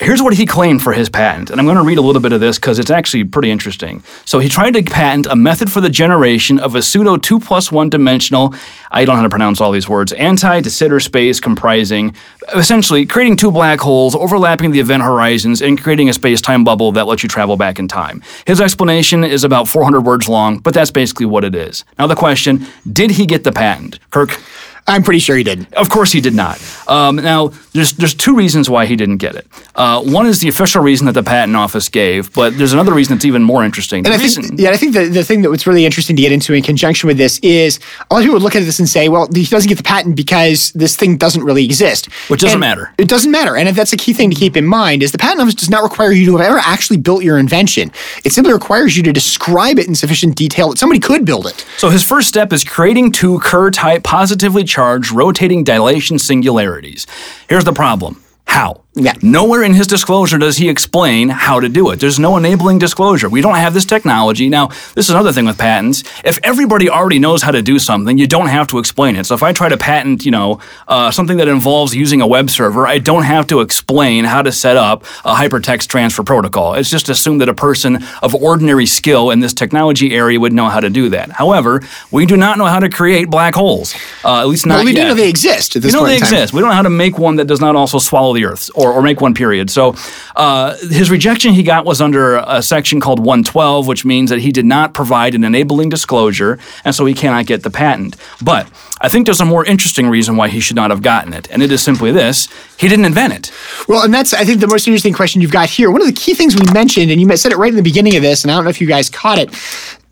Here's 0.00 0.22
what 0.22 0.34
he 0.34 0.46
claimed 0.46 0.80
for 0.80 0.92
his 0.92 1.08
patent, 1.08 1.50
and 1.50 1.58
I'm 1.58 1.66
going 1.66 1.76
to 1.76 1.82
read 1.82 1.98
a 1.98 2.02
little 2.02 2.22
bit 2.22 2.32
of 2.32 2.38
this 2.38 2.56
because 2.56 2.78
it's 2.78 2.90
actually 2.90 3.24
pretty 3.24 3.50
interesting. 3.50 4.04
So 4.24 4.38
he 4.38 4.48
tried 4.48 4.74
to 4.74 4.82
patent 4.84 5.26
a 5.26 5.34
method 5.34 5.72
for 5.72 5.80
the 5.80 5.88
generation 5.88 6.60
of 6.60 6.76
a 6.76 6.82
pseudo 6.82 7.16
two 7.16 7.40
plus 7.40 7.72
one 7.72 7.90
dimensional, 7.90 8.54
I 8.92 9.04
don't 9.04 9.14
know 9.14 9.16
how 9.16 9.22
to 9.24 9.28
pronounce 9.28 9.60
all 9.60 9.72
these 9.72 9.88
words, 9.88 10.12
anti 10.12 10.60
de 10.60 10.70
Sitter 10.70 11.00
space 11.00 11.40
comprising 11.40 12.14
essentially 12.54 13.06
creating 13.06 13.36
two 13.36 13.50
black 13.50 13.80
holes, 13.80 14.14
overlapping 14.14 14.70
the 14.70 14.78
event 14.78 15.02
horizons, 15.02 15.60
and 15.60 15.82
creating 15.82 16.08
a 16.08 16.12
space 16.12 16.40
time 16.40 16.62
bubble 16.62 16.92
that 16.92 17.08
lets 17.08 17.24
you 17.24 17.28
travel 17.28 17.56
back 17.56 17.80
in 17.80 17.88
time. 17.88 18.22
His 18.46 18.60
explanation 18.60 19.24
is 19.24 19.42
about 19.42 19.66
400 19.66 20.02
words 20.02 20.28
long, 20.28 20.58
but 20.58 20.74
that's 20.74 20.92
basically 20.92 21.26
what 21.26 21.42
it 21.42 21.56
is. 21.56 21.84
Now, 21.98 22.06
the 22.06 22.14
question 22.14 22.66
did 22.90 23.10
he 23.10 23.26
get 23.26 23.42
the 23.42 23.52
patent? 23.52 23.98
Kirk? 24.10 24.40
I'm 24.88 25.02
pretty 25.02 25.20
sure 25.20 25.36
he 25.36 25.44
didn't. 25.44 25.72
Of 25.74 25.90
course, 25.90 26.10
he 26.10 26.20
did 26.20 26.34
not. 26.34 26.58
Um, 26.88 27.16
now, 27.16 27.48
there's 27.74 27.92
there's 27.92 28.14
two 28.14 28.34
reasons 28.34 28.68
why 28.70 28.86
he 28.86 28.96
didn't 28.96 29.18
get 29.18 29.36
it. 29.36 29.46
Uh, 29.74 30.02
one 30.02 30.26
is 30.26 30.40
the 30.40 30.48
official 30.48 30.82
reason 30.82 31.06
that 31.06 31.12
the 31.12 31.22
patent 31.22 31.56
office 31.56 31.88
gave, 31.88 32.32
but 32.32 32.56
there's 32.58 32.72
another 32.72 32.92
reason 32.94 33.14
that's 33.16 33.24
even 33.26 33.42
more 33.42 33.62
interesting. 33.64 34.02
The 34.02 34.10
And 34.10 34.20
I 34.20 34.22
reason, 34.22 34.42
think, 34.42 34.60
yeah, 34.60 34.70
I 34.70 34.76
think 34.76 34.94
the, 34.94 35.04
the 35.06 35.22
thing 35.22 35.42
that 35.42 35.50
was 35.50 35.66
really 35.66 35.84
interesting 35.84 36.16
to 36.16 36.22
get 36.22 36.32
into 36.32 36.54
in 36.54 36.62
conjunction 36.62 37.06
with 37.06 37.18
this 37.18 37.38
is 37.40 37.78
a 38.10 38.14
lot 38.14 38.20
of 38.20 38.24
people 38.24 38.34
would 38.36 38.42
look 38.42 38.56
at 38.56 38.64
this 38.64 38.78
and 38.78 38.88
say, 38.88 39.08
well, 39.08 39.28
he 39.32 39.44
doesn't 39.44 39.68
get 39.68 39.76
the 39.76 39.84
patent 39.84 40.16
because 40.16 40.72
this 40.72 40.96
thing 40.96 41.18
doesn't 41.18 41.44
really 41.44 41.64
exist. 41.66 42.06
Which 42.28 42.40
doesn't 42.40 42.54
And 42.54 42.60
matter. 42.60 42.94
It 42.96 43.08
doesn't 43.08 43.30
matter. 43.30 43.56
And 43.56 43.68
that's 43.76 43.92
a 43.92 43.96
key 43.98 44.14
thing 44.14 44.30
to 44.30 44.36
keep 44.36 44.56
in 44.56 44.64
mind 44.64 45.02
is 45.02 45.12
the 45.12 45.18
patent 45.18 45.42
office 45.42 45.54
does 45.54 45.70
not 45.70 45.82
require 45.82 46.12
you 46.12 46.24
to 46.26 46.36
have 46.38 46.46
ever 46.46 46.58
actually 46.64 46.96
built 46.96 47.22
your 47.22 47.38
invention. 47.38 47.92
It 48.24 48.32
simply 48.32 48.54
requires 48.54 48.96
you 48.96 49.02
to 49.04 49.12
describe 49.12 49.78
it 49.78 49.86
in 49.86 49.94
sufficient 49.94 50.34
detail 50.34 50.70
that 50.70 50.78
somebody 50.78 50.98
could 51.00 51.24
build 51.26 51.46
it. 51.46 51.66
So 51.76 51.90
his 51.90 52.02
first 52.02 52.26
step 52.28 52.52
is 52.52 52.64
creating 52.64 53.12
two 53.12 53.38
Kerr-type 53.40 54.02
positively 54.02 54.64
charged 54.64 54.77
rotating 55.12 55.64
dilation 55.64 56.18
singularities. 56.18 57.06
Here's 57.48 57.64
the 57.64 57.72
problem. 57.72 58.22
How? 58.46 58.82
Yeah. 59.00 59.14
Nowhere 59.22 59.62
in 59.62 59.74
his 59.74 59.86
disclosure 59.86 60.38
does 60.38 60.56
he 60.56 60.68
explain 60.68 61.28
how 61.28 61.60
to 61.60 61.68
do 61.68 61.90
it. 61.90 62.00
There's 62.00 62.18
no 62.18 62.36
enabling 62.36 62.78
disclosure. 62.78 63.28
We 63.28 63.40
don't 63.40 63.54
have 63.54 63.72
this 63.74 63.84
technology. 63.84 64.48
Now, 64.48 64.66
this 64.94 65.06
is 65.06 65.10
another 65.10 65.32
thing 65.32 65.46
with 65.46 65.56
patents. 65.58 66.02
If 66.24 66.38
everybody 66.42 66.90
already 66.90 67.18
knows 67.18 67.42
how 67.42 67.52
to 67.52 67.62
do 67.62 67.78
something, 67.78 68.18
you 68.18 68.26
don't 68.26 68.48
have 68.48 68.66
to 68.68 68.78
explain 68.78 69.16
it. 69.16 69.24
So 69.26 69.34
if 69.34 69.42
I 69.42 69.52
try 69.52 69.68
to 69.68 69.76
patent, 69.76 70.24
you 70.24 70.30
know, 70.32 70.60
uh, 70.88 71.10
something 71.10 71.36
that 71.38 71.48
involves 71.48 71.94
using 71.94 72.20
a 72.20 72.26
web 72.26 72.50
server, 72.50 72.86
I 72.86 72.98
don't 72.98 73.22
have 73.22 73.46
to 73.48 73.60
explain 73.60 74.24
how 74.24 74.42
to 74.42 74.50
set 74.52 74.76
up 74.76 75.02
a 75.24 75.34
hypertext 75.34 75.86
transfer 75.88 76.22
protocol. 76.22 76.74
It's 76.74 76.90
just 76.90 77.08
assumed 77.08 77.40
that 77.40 77.48
a 77.48 77.54
person 77.54 78.04
of 78.22 78.34
ordinary 78.34 78.86
skill 78.86 79.30
in 79.30 79.40
this 79.40 79.54
technology 79.54 80.14
area 80.14 80.40
would 80.40 80.52
know 80.52 80.68
how 80.68 80.80
to 80.80 80.90
do 80.90 81.08
that. 81.10 81.30
However, 81.30 81.82
we 82.10 82.26
do 82.26 82.36
not 82.36 82.58
know 82.58 82.64
how 82.66 82.80
to 82.80 82.88
create 82.88 83.30
black 83.30 83.54
holes. 83.54 83.94
Uh, 84.24 84.40
at 84.40 84.48
least 84.48 84.66
not 84.66 84.76
Well, 84.76 84.84
we 84.84 84.92
yet. 84.92 85.02
do 85.02 85.08
know 85.08 85.14
they 85.14 85.28
exist 85.28 85.76
at 85.76 85.82
this 85.82 85.92
We 85.94 85.98
know 86.00 86.06
they 86.06 86.16
exist. 86.16 86.52
We 86.52 86.60
don't 86.60 86.70
know 86.70 86.74
how 86.76 86.82
to 86.82 86.90
make 86.90 87.18
one 87.18 87.36
that 87.36 87.46
does 87.46 87.60
not 87.60 87.76
also 87.76 87.98
swallow 87.98 88.34
the 88.34 88.44
earth 88.44 88.70
or, 88.74 88.87
or 88.90 89.02
make 89.02 89.20
one 89.20 89.34
period. 89.34 89.70
So 89.70 89.94
uh, 90.36 90.76
his 90.78 91.10
rejection 91.10 91.52
he 91.52 91.62
got 91.62 91.84
was 91.84 92.00
under 92.00 92.36
a 92.36 92.62
section 92.62 93.00
called 93.00 93.18
112, 93.18 93.86
which 93.86 94.04
means 94.04 94.30
that 94.30 94.40
he 94.40 94.52
did 94.52 94.66
not 94.66 94.94
provide 94.94 95.34
an 95.34 95.44
enabling 95.44 95.88
disclosure, 95.88 96.58
and 96.84 96.94
so 96.94 97.04
he 97.04 97.14
cannot 97.14 97.46
get 97.46 97.62
the 97.62 97.70
patent. 97.70 98.16
But 98.42 98.70
I 99.00 99.08
think 99.08 99.26
there's 99.26 99.40
a 99.40 99.44
more 99.44 99.64
interesting 99.64 100.08
reason 100.08 100.36
why 100.36 100.48
he 100.48 100.60
should 100.60 100.76
not 100.76 100.90
have 100.90 101.02
gotten 101.02 101.32
it, 101.32 101.48
and 101.50 101.62
it 101.62 101.72
is 101.72 101.82
simply 101.82 102.12
this: 102.12 102.48
he 102.78 102.88
didn't 102.88 103.04
invent 103.04 103.32
it. 103.32 103.52
Well, 103.88 104.04
and 104.04 104.12
that's 104.12 104.34
I 104.34 104.44
think 104.44 104.60
the 104.60 104.66
most 104.66 104.86
interesting 104.86 105.14
question 105.14 105.40
you've 105.40 105.52
got 105.52 105.68
here. 105.68 105.90
One 105.90 106.00
of 106.00 106.06
the 106.06 106.12
key 106.12 106.34
things 106.34 106.54
we 106.54 106.70
mentioned, 106.72 107.10
and 107.10 107.20
you 107.20 107.36
said 107.36 107.52
it 107.52 107.58
right 107.58 107.70
in 107.70 107.76
the 107.76 107.82
beginning 107.82 108.16
of 108.16 108.22
this, 108.22 108.42
and 108.42 108.50
I 108.50 108.54
don't 108.54 108.64
know 108.64 108.70
if 108.70 108.80
you 108.80 108.86
guys 108.86 109.10
caught 109.10 109.38
it. 109.38 109.50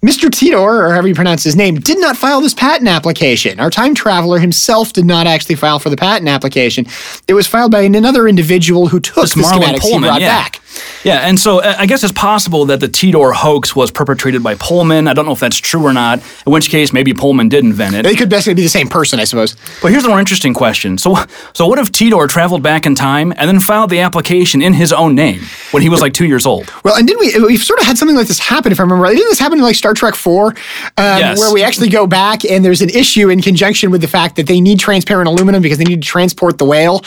Mr. 0.07 0.31
Titor, 0.31 0.61
or 0.61 0.93
however 0.93 1.09
you 1.09 1.17
pronounce 1.17 1.43
his 1.43 1.57
name, 1.57 1.81
did 1.81 1.99
not 1.99 2.17
file 2.17 2.41
this 2.41 2.55
patent 2.55 2.89
application. 2.89 3.59
Our 3.59 3.71
time 3.71 3.93
traveler 3.93 4.39
himself 4.39 4.93
did 4.93 5.05
not 5.05 5.27
actually 5.27 5.57
file 5.57 5.81
for 5.81 5.91
the 5.91 5.97
patent 5.97 6.29
application. 6.29 6.87
It 7.27 7.35
was 7.35 7.49
filed 7.49 7.73
by 7.73 7.81
another 7.81 8.29
individual 8.29 8.87
who 8.87 9.01
took 9.01 9.25
It's 9.25 9.35
the 9.35 9.43
Marlon 9.43 9.63
schematics 9.63 9.83
he 9.83 9.91
Pullman, 9.91 10.09
brought 10.09 10.21
yeah. 10.21 10.43
back. 10.43 10.61
Yeah, 11.05 11.27
and 11.29 11.39
so 11.39 11.61
uh, 11.61 11.75
I 11.79 11.87
guess 11.87 12.03
it's 12.03 12.13
possible 12.13 12.65
that 12.67 12.81
the 12.81 12.89
Titor 12.89 13.33
hoax 13.33 13.77
was 13.77 13.91
perpetrated 13.91 14.43
by 14.43 14.55
Pullman. 14.57 15.09
I 15.09 15.15
don't 15.15 15.27
know 15.27 15.33
if 15.33 15.41
that's 15.41 15.59
true 15.59 15.85
or 15.85 15.93
not. 15.93 16.21
In 16.47 16.53
which 16.53 16.69
case, 16.69 16.93
maybe 16.93 17.13
Pullman 17.15 17.49
did 17.49 17.65
invent 17.65 17.95
it. 17.95 18.03
They 18.03 18.15
could 18.15 18.29
basically 18.29 18.55
be 18.55 18.63
the 18.63 18.69
same 18.69 18.89
person, 18.89 19.21
I 19.21 19.25
suppose. 19.25 19.57
But 19.83 19.91
here's 19.93 20.03
the 20.03 20.09
more 20.09 20.19
interesting 20.19 20.53
question. 20.55 20.99
So, 20.99 21.17
so 21.53 21.67
what 21.67 21.79
if 21.79 21.93
Titor 21.93 22.29
traveled 22.29 22.63
back 22.63 22.87
in 22.87 22.95
time 22.95 23.33
and 23.37 23.49
then 23.49 23.61
filed 23.61 23.91
the 23.91 24.01
application 24.01 24.63
in 24.63 24.73
his 24.73 24.93
own 24.93 25.15
name 25.15 25.41
when 25.71 25.83
he 25.83 25.89
was 25.89 26.01
like 26.01 26.13
two 26.13 26.27
years 26.27 26.47
old? 26.47 26.73
Well, 26.85 26.97
and 26.97 27.07
didn't 27.07 27.21
we? 27.21 27.47
We've 27.47 27.63
sort 27.63 27.79
of 27.81 27.87
had 27.87 27.97
something 27.99 28.17
like 28.17 28.27
this 28.27 28.39
happen, 28.41 28.73
if 28.73 28.81
I 28.81 28.83
remember 28.83 29.03
right. 29.05 29.15
Didn't 29.17 29.31
this 29.31 29.39
happen 29.39 29.59
in 29.59 29.65
like 29.65 29.77
Star 29.77 29.95
Trek 29.95 30.15
Four, 30.15 30.49
um, 30.49 31.19
Yes. 31.19 31.39
where 31.39 31.53
we 31.53 31.63
actually 31.63 31.89
go 31.89 32.07
back 32.07 32.45
and 32.45 32.65
there's 32.65 32.83
an 32.83 32.91
issue 32.91 33.31
in 33.31 33.41
conjunction 33.43 33.91
with 33.91 34.01
the 34.01 34.09
fact 34.09 34.37
that 34.37 34.47
they 34.47 34.61
need 34.61 34.79
transparent 34.81 35.29
aluminum 35.29 35.63
because 35.63 35.79
they 35.79 35.85
need 35.85 36.03
to 36.03 36.09
transport 36.09 36.59
the 36.59 36.65
whale 36.65 37.03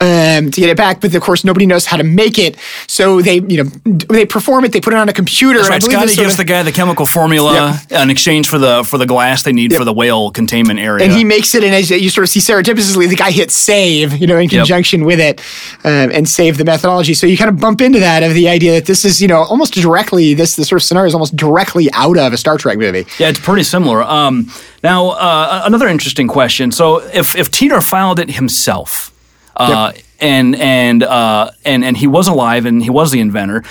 um, 0.00 0.50
to 0.50 0.60
get 0.60 0.68
it 0.68 0.76
back, 0.76 1.00
but 1.00 1.14
of 1.14 1.22
course 1.22 1.44
nobody 1.44 1.66
knows 1.66 1.86
how 1.86 1.96
to 1.96 2.04
make 2.04 2.38
it, 2.38 2.56
so 2.86 3.07
they, 3.22 3.40
you 3.40 3.64
know, 3.64 3.70
they 4.08 4.26
perform 4.26 4.64
it, 4.64 4.72
they 4.72 4.80
put 4.80 4.92
it 4.92 4.98
on 4.98 5.08
a 5.08 5.12
computer. 5.12 5.58
That's 5.58 5.70
right. 5.70 5.82
Scotty 5.82 6.14
gives 6.14 6.34
of- 6.34 6.36
the 6.38 6.44
guy 6.44 6.62
the 6.62 6.72
chemical 6.72 7.06
formula 7.06 7.78
in 7.90 8.10
exchange 8.10 8.48
for 8.48 8.58
the 8.58 8.84
for 8.84 8.98
the 8.98 9.06
glass 9.06 9.42
they 9.42 9.52
need 9.52 9.74
for 9.74 9.84
the 9.84 9.92
whale 9.92 10.30
containment 10.30 10.78
area. 10.78 11.04
and 11.04 11.12
he 11.12 11.24
makes 11.24 11.54
it, 11.54 11.64
and 11.64 11.74
as 11.74 11.90
you 11.90 12.10
sort 12.10 12.24
of 12.24 12.28
see 12.28 12.40
serendipitously, 12.40 13.08
the 13.08 13.16
guy 13.16 13.30
hits 13.30 13.54
save, 13.54 14.16
you 14.18 14.26
know, 14.26 14.38
in 14.38 14.48
conjunction 14.48 15.04
with 15.04 15.18
it, 15.20 15.40
um, 15.84 16.10
and 16.12 16.28
save 16.28 16.58
the 16.58 16.64
methodology. 16.64 17.14
So 17.14 17.26
you 17.26 17.36
kind 17.36 17.50
of 17.50 17.58
bump 17.58 17.80
into 17.80 17.98
that 18.00 18.22
of 18.22 18.34
the 18.34 18.48
idea 18.48 18.72
that 18.74 18.86
this 18.86 19.04
is, 19.04 19.20
you 19.20 19.28
know, 19.28 19.42
almost 19.44 19.74
directly 19.74 20.34
this 20.34 20.56
the 20.56 20.64
sort 20.64 20.80
of 20.80 20.84
scenario 20.84 21.08
is 21.08 21.14
almost 21.14 21.34
directly 21.36 21.88
out 21.92 22.16
of 22.18 22.32
a 22.32 22.36
Star 22.36 22.58
Trek 22.58 22.78
movie. 22.78 23.06
Yeah, 23.18 23.28
it's 23.28 23.40
pretty 23.40 23.62
similar. 23.64 24.02
Um, 24.02 24.50
now, 24.82 25.10
uh, 25.10 25.62
another 25.64 25.88
interesting 25.88 26.28
question. 26.28 26.70
So, 26.70 26.98
if 27.12 27.34
if 27.34 27.50
Teeter 27.50 27.80
filed 27.80 28.18
it 28.20 28.30
himself, 28.30 29.12
uh, 29.56 29.92
and 30.20 30.56
and 30.56 31.02
uh, 31.02 31.50
and 31.64 31.84
and 31.84 31.96
he 31.96 32.06
was 32.06 32.28
alive 32.28 32.66
and 32.66 32.82
he 32.82 32.90
was 32.90 33.10
the 33.10 33.20
inventor, 33.20 33.62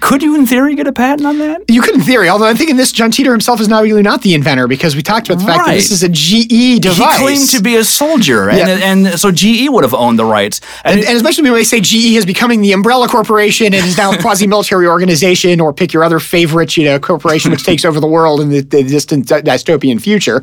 could 0.00 0.22
you, 0.22 0.34
in 0.34 0.46
theory, 0.46 0.74
get 0.74 0.86
a 0.86 0.92
patent 0.92 1.26
on 1.26 1.38
that? 1.38 1.62
You 1.68 1.82
could 1.82 1.94
in 1.94 2.00
theory, 2.00 2.28
although 2.30 2.46
I 2.46 2.54
think 2.54 2.70
in 2.70 2.78
this, 2.78 2.92
John 2.92 3.10
Teeter 3.10 3.30
himself 3.30 3.60
is 3.60 3.68
now 3.68 3.82
really 3.82 4.00
not 4.02 4.22
the 4.22 4.32
inventor 4.32 4.66
because 4.66 4.96
we 4.96 5.02
talked 5.02 5.28
about 5.28 5.40
the 5.40 5.44
fact 5.44 5.66
that 5.66 5.74
this 5.74 5.90
is 5.90 6.02
a 6.02 6.08
GE 6.08 6.80
device. 6.80 7.18
He 7.18 7.24
claimed 7.24 7.50
to 7.50 7.60
be 7.60 7.76
a 7.76 7.84
soldier, 7.84 8.48
and, 8.48 8.58
Yeah. 8.58 8.66
and 8.90 9.20
so 9.20 9.30
GE 9.30 9.68
would 9.68 9.84
have 9.84 9.92
owned 9.92 10.18
the 10.18 10.24
rights. 10.24 10.62
And, 10.84 10.98
And, 11.00 11.08
and 11.08 11.16
especially 11.16 11.42
when 11.44 11.52
we 11.52 11.64
say 11.64 11.80
GE 11.80 12.16
is 12.16 12.24
becoming 12.24 12.62
the 12.62 12.72
umbrella 12.72 13.06
corporation 13.06 13.66
and 13.66 13.84
is 13.84 13.98
now 13.98 14.12
a 14.12 14.18
quasi-military 14.18 14.86
organization, 14.86 15.60
or 15.60 15.74
pick 15.74 15.92
your 15.92 16.04
other 16.04 16.20
favorite, 16.20 16.74
you 16.76 16.84
know, 16.84 16.98
corporation 16.98 17.50
which 17.50 17.64
takes 17.64 17.84
over 17.84 18.00
the 18.00 18.06
world 18.06 18.40
in 18.40 18.48
the, 18.48 18.60
the 18.60 18.82
distant 18.82 19.26
dystopian 19.26 20.00
future. 20.00 20.42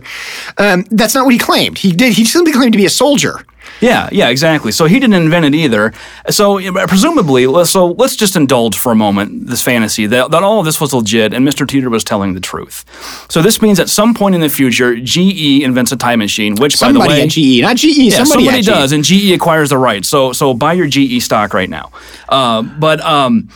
Um, 0.60 0.86
that's 0.91 1.15
not 1.15 1.25
what 1.25 1.34
he 1.34 1.39
claimed. 1.39 1.80
He 1.80 1.91
did. 1.91 2.13
He 2.13 2.23
simply 2.23 2.54
claimed 2.54 2.73
to 2.73 2.78
be 2.78 2.86
a 2.86 2.89
soldier. 2.89 3.43
Yeah, 3.82 4.10
yeah, 4.12 4.29
exactly. 4.29 4.71
So 4.71 4.86
he 4.86 4.99
didn't 4.99 5.15
invent 5.15 5.45
it 5.45 5.55
either. 5.55 5.93
So 6.29 6.60
presumably, 6.88 7.45
so 7.65 7.88
let's 7.88 8.15
just 8.15 8.36
indulge 8.36 8.77
for 8.77 8.91
a 8.91 8.95
moment 8.95 9.47
this 9.47 9.62
fantasy 9.62 10.05
that, 10.08 10.32
that 10.32 10.43
all 10.43 10.60
of 10.60 10.65
this 10.65 10.82
was 10.82 10.93
legit 10.93 11.34
and 11.34 11.47
Mr. 11.47 11.67
Teeter 11.67 11.89
was 11.89 12.03
telling 12.03 12.34
the 12.34 12.39
truth. 12.41 12.86
So 13.29 13.41
this 13.41 13.62
means 13.62 13.79
at 13.79 13.89
some 13.89 14.13
point 14.13 14.36
in 14.36 14.41
the 14.41 14.49
future, 14.49 14.95
GE 14.99 15.62
invents 15.63 15.91
a 15.91 15.95
time 15.97 16.19
machine, 16.19 16.55
which 16.55 16.73
by 16.79 16.88
Somebody 16.88 17.10
the 17.10 17.19
way, 17.19 17.23
at 17.23 17.29
GE, 17.29 17.62
not 17.62 17.77
GE. 17.77 17.86
yeah, 17.97 18.23
somebody, 18.23 18.45
somebody 18.45 18.60
E. 18.60 18.62
GE. 18.62 18.65
does, 18.65 18.91
and 18.91 19.03
GE 19.03 19.32
acquires 19.32 19.69
the 19.69 19.77
rights. 19.77 20.08
So 20.08 20.34
so 20.34 20.53
buy 20.53 20.73
your 20.73 20.88
GE 20.88 21.21
stock 21.21 21.53
right 21.53 21.69
now. 21.69 21.91
Uh, 22.27 22.62
but 22.62 22.99
um, 23.01 23.49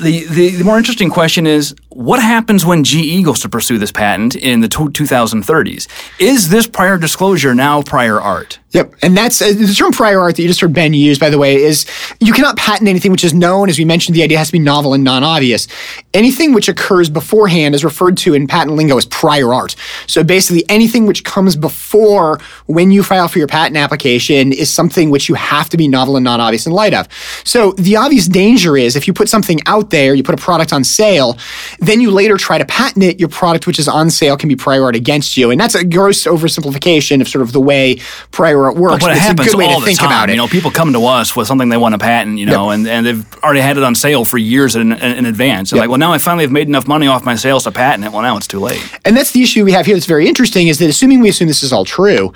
the, 0.00 0.24
the 0.26 0.50
the 0.56 0.64
more 0.64 0.78
interesting 0.78 1.10
question 1.10 1.46
is 1.46 1.74
what 1.94 2.20
happens 2.20 2.66
when 2.66 2.82
GE 2.82 3.24
goes 3.24 3.38
to 3.40 3.48
pursue 3.48 3.78
this 3.78 3.92
patent 3.92 4.34
in 4.34 4.60
the 4.60 4.68
two- 4.68 4.90
2030s? 4.90 5.86
Is 6.18 6.48
this 6.48 6.66
prior 6.66 6.98
disclosure 6.98 7.54
now 7.54 7.82
prior 7.82 8.20
art? 8.20 8.58
Yep, 8.74 8.92
and 9.02 9.16
that's 9.16 9.40
uh, 9.40 9.52
the 9.52 9.72
term 9.72 9.92
prior 9.92 10.18
art 10.18 10.34
that 10.34 10.42
you 10.42 10.48
just 10.48 10.60
heard 10.60 10.72
Ben 10.72 10.92
use. 10.92 11.16
By 11.16 11.30
the 11.30 11.38
way, 11.38 11.54
is 11.54 11.86
you 12.18 12.32
cannot 12.32 12.56
patent 12.56 12.88
anything 12.88 13.12
which 13.12 13.22
is 13.22 13.32
known. 13.32 13.68
As 13.68 13.78
we 13.78 13.84
mentioned, 13.84 14.16
the 14.16 14.24
idea 14.24 14.36
has 14.36 14.48
to 14.48 14.52
be 14.52 14.58
novel 14.58 14.94
and 14.94 15.04
non-obvious. 15.04 15.68
Anything 16.12 16.52
which 16.52 16.68
occurs 16.68 17.08
beforehand 17.08 17.76
is 17.76 17.84
referred 17.84 18.16
to 18.18 18.34
in 18.34 18.48
patent 18.48 18.74
lingo 18.74 18.96
as 18.96 19.06
prior 19.06 19.54
art. 19.54 19.76
So 20.08 20.24
basically, 20.24 20.64
anything 20.68 21.06
which 21.06 21.22
comes 21.22 21.54
before 21.54 22.40
when 22.66 22.90
you 22.90 23.04
file 23.04 23.28
for 23.28 23.38
your 23.38 23.46
patent 23.46 23.76
application 23.76 24.52
is 24.52 24.72
something 24.72 25.08
which 25.10 25.28
you 25.28 25.36
have 25.36 25.68
to 25.68 25.76
be 25.76 25.86
novel 25.86 26.16
and 26.16 26.24
non-obvious 26.24 26.66
in 26.66 26.72
light 26.72 26.94
of. 26.94 27.06
So 27.44 27.72
the 27.72 27.94
obvious 27.94 28.26
danger 28.26 28.76
is 28.76 28.96
if 28.96 29.06
you 29.06 29.14
put 29.14 29.28
something 29.28 29.60
out 29.66 29.90
there, 29.90 30.14
you 30.14 30.24
put 30.24 30.34
a 30.34 30.42
product 30.42 30.72
on 30.72 30.82
sale, 30.82 31.38
then 31.86 32.00
you 32.00 32.10
later 32.10 32.36
try 32.36 32.58
to 32.58 32.64
patent 32.64 33.04
it, 33.04 33.18
your 33.18 33.28
product 33.28 33.66
which 33.66 33.78
is 33.78 33.88
on 33.88 34.10
sale 34.10 34.36
can 34.36 34.48
be 34.48 34.56
prior 34.56 34.84
art 34.84 34.96
against 34.96 35.36
you, 35.36 35.50
and 35.50 35.60
that's 35.60 35.74
a 35.74 35.84
gross 35.84 36.24
oversimplification 36.24 37.20
of 37.20 37.28
sort 37.28 37.42
of 37.42 37.52
the 37.52 37.60
way 37.60 38.00
prior 38.30 38.64
art 38.64 38.76
works. 38.76 39.04
But 39.04 39.12
it 39.12 39.18
it's 39.18 39.30
a 39.30 39.34
good 39.34 39.54
way 39.54 39.68
to 39.68 39.84
think 39.84 39.98
time. 39.98 40.08
about 40.08 40.28
it. 40.28 40.32
You 40.32 40.38
know, 40.38 40.48
people 40.48 40.70
come 40.70 40.92
to 40.92 41.04
us 41.06 41.34
with 41.34 41.46
something 41.46 41.68
they 41.68 41.76
want 41.76 41.94
to 41.94 41.98
patent, 41.98 42.38
you 42.38 42.46
know, 42.46 42.70
and, 42.70 42.86
and 42.86 43.06
they've 43.06 43.34
already 43.42 43.60
had 43.60 43.76
it 43.76 43.82
on 43.82 43.94
sale 43.94 44.24
for 44.24 44.38
years 44.38 44.76
in, 44.76 44.92
in, 44.92 45.18
in 45.18 45.26
advance. 45.26 45.70
They're 45.70 45.80
like, 45.80 45.88
well, 45.88 45.98
now 45.98 46.12
I 46.12 46.18
finally 46.18 46.44
have 46.44 46.52
made 46.52 46.68
enough 46.68 46.86
money 46.86 47.06
off 47.06 47.24
my 47.24 47.34
sales 47.34 47.64
to 47.64 47.72
patent 47.72 48.04
it. 48.04 48.12
Well, 48.12 48.22
now 48.22 48.36
it's 48.36 48.48
too 48.48 48.60
late. 48.60 48.82
And 49.04 49.16
that's 49.16 49.32
the 49.32 49.42
issue 49.42 49.64
we 49.64 49.72
have 49.72 49.86
here 49.86 49.94
that's 49.94 50.06
very 50.06 50.28
interesting 50.28 50.68
is 50.68 50.78
that 50.78 50.88
assuming 50.88 51.20
we 51.20 51.28
assume 51.28 51.48
this 51.48 51.62
is 51.62 51.72
all 51.72 51.84
true, 51.84 52.32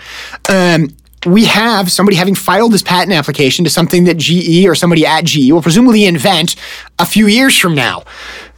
um, 0.48 0.88
we 1.26 1.44
have 1.46 1.90
somebody 1.90 2.16
having 2.16 2.34
filed 2.34 2.72
this 2.72 2.82
patent 2.82 3.12
application 3.12 3.64
to 3.64 3.70
something 3.70 4.04
that 4.04 4.16
GE 4.16 4.66
or 4.66 4.74
somebody 4.74 5.04
at 5.04 5.24
GE 5.24 5.50
will 5.50 5.62
presumably 5.62 6.04
invent 6.04 6.54
a 6.98 7.06
few 7.06 7.26
years 7.26 7.58
from 7.58 7.74
now. 7.74 8.04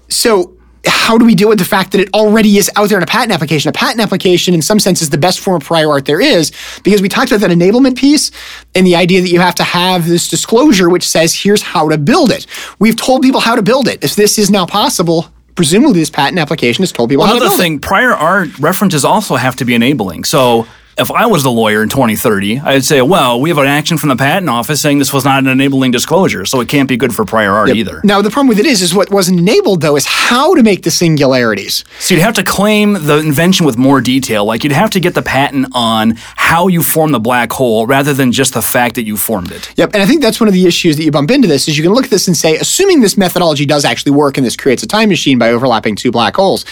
So 0.09 0.57
how 0.87 1.19
do 1.19 1.25
we 1.25 1.35
deal 1.35 1.49
with 1.49 1.59
the 1.59 1.65
fact 1.65 1.93
that 1.93 2.01
it 2.01 2.09
already 2.15 2.57
is 2.57 2.71
out 2.77 2.89
there 2.89 2.97
in 2.97 3.03
a 3.03 3.07
patent 3.07 3.33
application? 3.33 3.69
A 3.69 3.73
patent 3.73 4.01
application, 4.01 4.55
in 4.55 4.63
some 4.63 4.79
sense, 4.79 5.03
is 5.03 5.11
the 5.11 5.19
best 5.19 5.41
form 5.41 5.57
of 5.57 5.63
prior 5.63 5.91
art 5.91 6.07
there 6.07 6.21
is 6.21 6.53
because 6.85 7.03
we 7.03 7.09
talked 7.09 7.31
about 7.31 7.41
that 7.41 7.51
enablement 7.51 7.97
piece 7.97 8.31
and 8.75 8.87
the 8.87 8.97
idea 8.97 9.21
that 9.21 9.29
you 9.29 9.41
have 9.41 9.55
to 9.57 9.65
have 9.65 10.07
this 10.07 10.29
disclosure 10.29 10.89
which 10.89 11.07
says 11.07 11.35
here's 11.35 11.63
how 11.63 11.89
to 11.89 11.99
build 11.99 12.31
it. 12.31 12.47
We've 12.79 12.97
told 12.97 13.23
people 13.23 13.41
how 13.41 13.57
to 13.57 13.63
build 13.63 13.89
it. 13.89 14.03
If 14.03 14.15
this 14.15 14.39
is 14.39 14.51
now 14.51 14.67
possible, 14.67 15.31
presumably 15.55 16.01
this 16.01 16.11
patent 16.11 16.39
application 16.39 16.83
has 16.83 16.93
told 16.93 17.11
people 17.11 17.25
well, 17.25 17.35
how 17.35 17.39
to 17.39 17.41
build 17.41 17.53
thing, 17.59 17.75
it. 17.75 17.77
Another 17.77 17.81
thing, 17.81 17.81
prior 17.81 18.13
art 18.13 18.59
references 18.59 19.05
also 19.05 19.37
have 19.37 19.57
to 19.57 19.65
be 19.65 19.75
enabling. 19.75 20.25
So 20.25 20.67
if 21.01 21.11
I 21.11 21.27
was 21.27 21.43
the 21.43 21.51
lawyer 21.51 21.83
in 21.83 21.89
2030, 21.89 22.61
I'd 22.61 22.85
say, 22.85 23.01
well, 23.01 23.41
we 23.41 23.49
have 23.49 23.59
an 23.59 23.67
action 23.67 23.97
from 23.97 24.11
the 24.11 24.17
patent 24.17 24.51
office 24.51 24.81
saying 24.81 24.99
this 24.99 25.13
was 25.13 25.25
not 25.25 25.39
an 25.39 25.49
enabling 25.49 25.91
disclosure, 25.91 26.45
so 26.45 26.61
it 26.61 26.69
can't 26.69 26.89
be 26.89 26.97
good 26.97 27.15
for 27.15 27.25
prior 27.25 27.53
art 27.53 27.71
either. 27.71 28.01
Now 28.05 28.21
the 28.21 28.31
problem 28.31 28.49
with 28.49 28.59
it 28.59 28.67
is, 28.67 28.83
is 28.83 28.95
what 28.95 29.11
wasn't 29.11 29.39
enabled 29.39 29.81
though 29.81 29.97
is 29.97 30.05
how 30.05 30.55
to 30.55 30.63
make 30.63 30.83
the 30.83 30.91
singularities. 30.91 31.85
So 31.99 32.15
you'd 32.15 32.23
have 32.23 32.35
to 32.35 32.45
claim 32.45 32.93
the 32.93 33.19
invention 33.19 33.65
with 33.65 33.79
more 33.79 34.01
detail. 34.01 34.45
Like 34.45 34.63
you'd 34.63 34.73
have 34.73 34.91
to 34.91 35.01
get 35.01 35.15
the 35.15 35.23
patent 35.23 35.69
on 35.73 36.15
how 36.37 36.69
you 36.69 36.83
form 36.83 37.13
the 37.13 37.19
black 37.19 37.51
hole 37.53 37.87
rather 37.87 38.13
than 38.13 38.31
just 38.31 38.53
the 38.55 38.63
fact 38.63 38.95
that 38.97 39.05
you 39.05 39.17
formed 39.17 39.53
it. 39.53 39.73
Yep, 39.77 39.95
and 39.95 40.03
I 40.03 40.07
think 40.07 40.21
that's 40.21 40.41
one 40.41 40.49
of 40.49 40.55
the 40.55 40.67
issues 40.67 40.97
that 40.99 41.05
you 41.05 41.11
bump 41.11 41.31
into 41.31 41.49
this 41.49 41.67
is 41.67 41.79
you 41.79 41.85
can 41.85 41.93
look 41.93 42.05
at 42.05 42.11
this 42.11 42.27
and 42.27 42.37
say, 42.37 42.57
assuming 42.57 43.01
this 43.01 43.17
methodology 43.17 43.65
does 43.65 43.85
actually 43.85 44.13
work 44.13 44.37
and 44.37 44.47
this 44.47 44.57
creates 44.57 44.83
a 44.83 44.87
time 44.87 45.09
machine 45.09 45.39
by 45.39 45.51
overlapping 45.51 45.97
two 45.97 46.11
black 46.11 46.37
holes, 46.37 46.65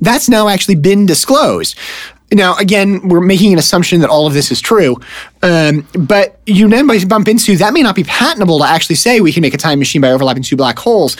that's 0.00 0.28
now 0.28 0.48
actually 0.48 0.76
been 0.76 1.06
disclosed. 1.06 1.76
Now, 2.32 2.56
again, 2.56 3.08
we're 3.08 3.20
making 3.20 3.52
an 3.52 3.58
assumption 3.58 4.00
that 4.00 4.10
all 4.10 4.26
of 4.26 4.32
this 4.32 4.50
is 4.50 4.60
true, 4.60 4.96
um, 5.42 5.86
but 5.98 6.40
you 6.46 6.68
then 6.68 6.86
bump 7.04 7.28
into 7.28 7.56
that 7.56 7.72
may 7.72 7.82
not 7.82 7.94
be 7.94 8.04
patentable 8.04 8.58
to 8.58 8.64
actually 8.64 8.96
say 8.96 9.20
we 9.20 9.32
can 9.32 9.42
make 9.42 9.54
a 9.54 9.58
time 9.58 9.78
machine 9.78 10.00
by 10.00 10.10
overlapping 10.10 10.42
two 10.42 10.56
black 10.56 10.78
holes. 10.78 11.16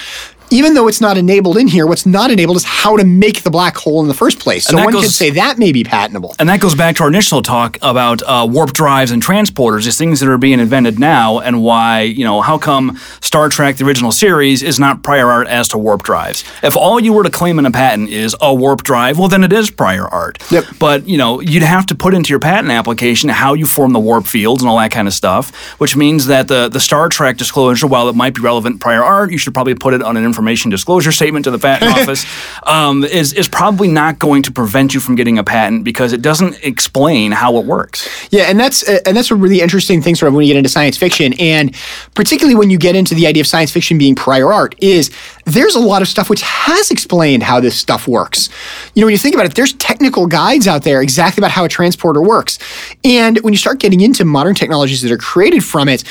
Even 0.53 0.75
though 0.75 0.87
it's 0.87 1.01
not 1.01 1.17
enabled 1.17 1.57
in 1.57 1.67
here, 1.67 1.87
what's 1.87 2.05
not 2.05 2.31
enabled 2.31 2.59
is 2.59 2.65
how 2.65 2.95
to 2.99 3.05
make 3.05 3.43
the 3.43 3.51
black 3.51 3.75
hole 3.75 4.03
in 4.03 4.09
the 4.09 4.13
first 4.15 4.39
place. 4.39 4.67
So 4.67 4.77
one 4.77 4.93
goes- 4.93 5.05
could 5.05 5.13
say 5.13 5.31
that 5.31 5.57
may 5.57 5.73
be 5.73 5.83
patentable. 5.83 6.35
And 6.39 6.47
that 6.51 6.61
goes 6.61 6.75
back 6.75 6.97
to 6.97 7.05
our 7.05 7.09
initial 7.09 7.41
talk 7.41 7.79
about 7.81 8.21
uh, 8.27 8.47
warp 8.49 8.75
drives 8.75 9.11
and 9.11 9.23
transporters, 9.25 9.85
these 9.85 9.97
things 9.97 10.21
that 10.21 10.29
are 10.29 10.37
being 10.37 10.61
invented 10.61 10.99
now, 10.99 11.39
and 11.39 11.63
why, 11.63 12.03
you 12.03 12.23
know, 12.23 12.43
how 12.43 12.59
come 12.59 13.01
Star 13.23 13.49
Trek, 13.49 13.77
the 13.77 13.87
original 13.87 14.13
series, 14.13 14.63
is 14.63 14.79
not 14.79 15.03
prior 15.03 15.31
art 15.31 15.49
as 15.49 15.69
to 15.69 15.79
warp 15.79 16.03
drives? 16.03 16.45
If 16.63 16.77
all 16.77 17.01
you 17.01 17.15
were 17.15 17.23
to 17.23 17.31
claim 17.31 17.59
in 17.59 17.65
a 17.65 17.71
patent 17.71 18.11
is 18.11 18.37
a 18.43 18.55
warp 18.55 18.83
drive, 18.83 19.19
well, 19.19 19.29
then 19.29 19.45
it 19.45 19.55
is 19.55 19.71
prior 19.71 20.07
art. 20.07 20.37
Yep. 20.51 20.65
But, 20.79 21.09
you 21.09 21.17
know, 21.17 21.41
you'd 21.41 21.63
have 21.63 21.87
to 21.87 21.95
put 21.95 22.13
into 22.13 22.29
your 22.29 22.41
patent 22.41 22.71
application 22.71 23.31
how 23.31 23.55
you 23.55 23.65
form 23.65 23.95
the 23.95 24.01
warp 24.01 24.27
fields 24.27 24.63
and 24.63 24.69
all 24.69 24.77
that 24.77 24.91
kind 24.91 25.09
of 25.09 25.15
stuff, 25.15 25.55
which 25.81 25.97
means 25.97 26.27
that 26.27 26.49
the, 26.49 26.69
the 26.69 26.81
Star 26.81 27.09
Trek 27.09 27.39
disclosure, 27.39 27.87
while 27.87 28.11
it 28.11 28.15
might 28.15 28.35
be 28.35 28.43
relevant 28.43 28.81
prior 28.83 29.03
art, 29.03 29.33
you 29.33 29.39
should 29.39 29.55
probably 29.55 29.75
put 29.75 29.95
it 29.95 30.03
on 30.03 30.19
an 30.19 30.25
information 30.25 30.42
disclosure 30.71 31.13
statement 31.13 31.45
to 31.45 31.51
the 31.51 31.59
patent 31.59 31.93
office, 31.97 32.27
um, 32.65 33.05
is, 33.05 33.33
is 33.33 33.49
probably 33.49 33.89
not 33.89 34.19
going 34.19 34.43
to 34.43 34.53
prevent 34.53 34.95
you 34.95 35.01
from 35.01 35.15
getting 35.15 35.39
a 35.39 35.45
patent 35.45 35.85
because 35.85 36.13
it 36.13 36.23
doesn't 36.23 36.63
explain 36.65 37.33
how 37.33 37.57
it 37.59 37.67
works. 37.67 38.09
Yeah, 38.31 38.45
and 38.45 38.59
that's 38.59 38.89
uh, 38.89 38.99
and 39.07 39.17
that's 39.17 39.31
a 39.31 39.35
really 39.35 39.61
interesting 39.61 40.03
thing, 40.03 40.15
sort 40.15 40.29
of 40.29 40.35
when 40.35 40.45
you 40.45 40.53
get 40.53 40.59
into 40.59 40.69
science 40.69 40.97
fiction, 40.97 41.35
and 41.35 41.75
particularly 42.15 42.55
when 42.55 42.71
you 42.71 42.79
get 42.79 42.97
into 42.97 43.15
the 43.15 43.27
idea 43.27 43.43
of 43.43 43.47
science 43.47 43.71
fiction 43.71 43.99
being 43.99 44.15
prior 44.15 44.53
art, 44.53 44.75
is 44.79 45.11
there's 45.45 45.75
a 45.75 45.81
lot 45.81 46.03
of 46.03 46.09
stuff 46.09 46.31
which 46.31 46.43
has 46.43 46.91
explained 46.91 47.43
how 47.43 47.61
this 47.61 47.79
stuff 47.79 48.09
works. 48.09 48.49
You 48.95 49.01
know, 49.01 49.07
when 49.07 49.13
you 49.13 49.19
think 49.19 49.35
about 49.35 49.47
it, 49.47 49.55
there's 49.55 49.73
technical 49.75 50.27
guides 50.27 50.67
out 50.67 50.85
there 50.85 51.03
exactly 51.03 51.41
about 51.41 51.51
how 51.51 51.65
a 51.65 51.69
transporter 51.69 52.23
works, 52.23 52.59
and 53.05 53.39
when 53.41 53.53
you 53.53 53.59
start 53.59 53.79
getting 53.79 54.01
into 54.01 54.25
modern 54.25 54.55
technologies 54.55 55.03
that 55.03 55.13
are 55.13 55.19
created 55.19 55.65
from 55.65 55.89
it. 55.89 56.05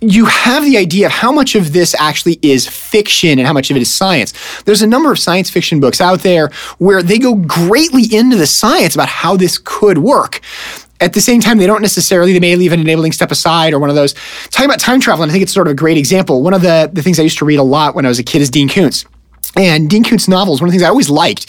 You 0.00 0.26
have 0.26 0.64
the 0.64 0.76
idea 0.76 1.06
of 1.06 1.12
how 1.12 1.32
much 1.32 1.54
of 1.54 1.72
this 1.72 1.94
actually 1.98 2.38
is 2.42 2.68
fiction 2.68 3.38
and 3.38 3.46
how 3.46 3.52
much 3.52 3.70
of 3.70 3.76
it 3.76 3.82
is 3.82 3.92
science. 3.92 4.34
There's 4.64 4.82
a 4.82 4.86
number 4.86 5.10
of 5.10 5.18
science 5.18 5.48
fiction 5.48 5.80
books 5.80 6.00
out 6.00 6.20
there 6.20 6.50
where 6.78 7.02
they 7.02 7.18
go 7.18 7.36
greatly 7.36 8.04
into 8.14 8.36
the 8.36 8.46
science 8.46 8.94
about 8.94 9.08
how 9.08 9.36
this 9.36 9.58
could 9.58 9.98
work 9.98 10.40
at 11.00 11.12
the 11.12 11.20
same 11.20 11.40
time, 11.40 11.58
they 11.58 11.66
don't 11.66 11.82
necessarily, 11.82 12.32
they 12.32 12.40
may 12.40 12.56
leave 12.56 12.72
an 12.72 12.80
enabling 12.80 13.12
step 13.12 13.30
aside 13.30 13.74
or 13.74 13.78
one 13.78 13.90
of 13.90 13.96
those. 13.96 14.14
Talking 14.50 14.66
about 14.66 14.80
time 14.80 15.00
travel, 15.00 15.22
and 15.22 15.30
I 15.30 15.32
think 15.32 15.42
it's 15.42 15.52
sort 15.52 15.66
of 15.66 15.72
a 15.72 15.74
great 15.74 15.98
example. 15.98 16.42
One 16.42 16.54
of 16.54 16.62
the, 16.62 16.88
the 16.92 17.02
things 17.02 17.18
I 17.18 17.24
used 17.24 17.38
to 17.38 17.44
read 17.44 17.58
a 17.58 17.62
lot 17.62 17.94
when 17.94 18.06
I 18.06 18.08
was 18.08 18.18
a 18.18 18.22
kid 18.22 18.40
is 18.40 18.48
Dean 18.48 18.68
Koontz. 18.68 19.04
And 19.56 19.88
Dean 19.88 20.04
Koontz 20.04 20.28
novels, 20.28 20.60
one 20.60 20.68
of 20.68 20.72
the 20.72 20.78
things 20.78 20.82
I 20.82 20.88
always 20.88 21.10
liked 21.10 21.46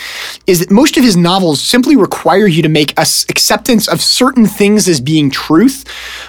is 0.47 0.59
that 0.59 0.71
most 0.71 0.97
of 0.97 1.03
his 1.03 1.15
novels 1.15 1.61
simply 1.61 1.95
require 1.95 2.47
you 2.47 2.61
to 2.61 2.69
make 2.69 2.91
a 2.97 3.01
s- 3.01 3.25
acceptance 3.29 3.87
of 3.87 4.01
certain 4.01 4.45
things 4.45 4.87
as 4.87 4.99
being 4.99 5.29
truth 5.31 5.85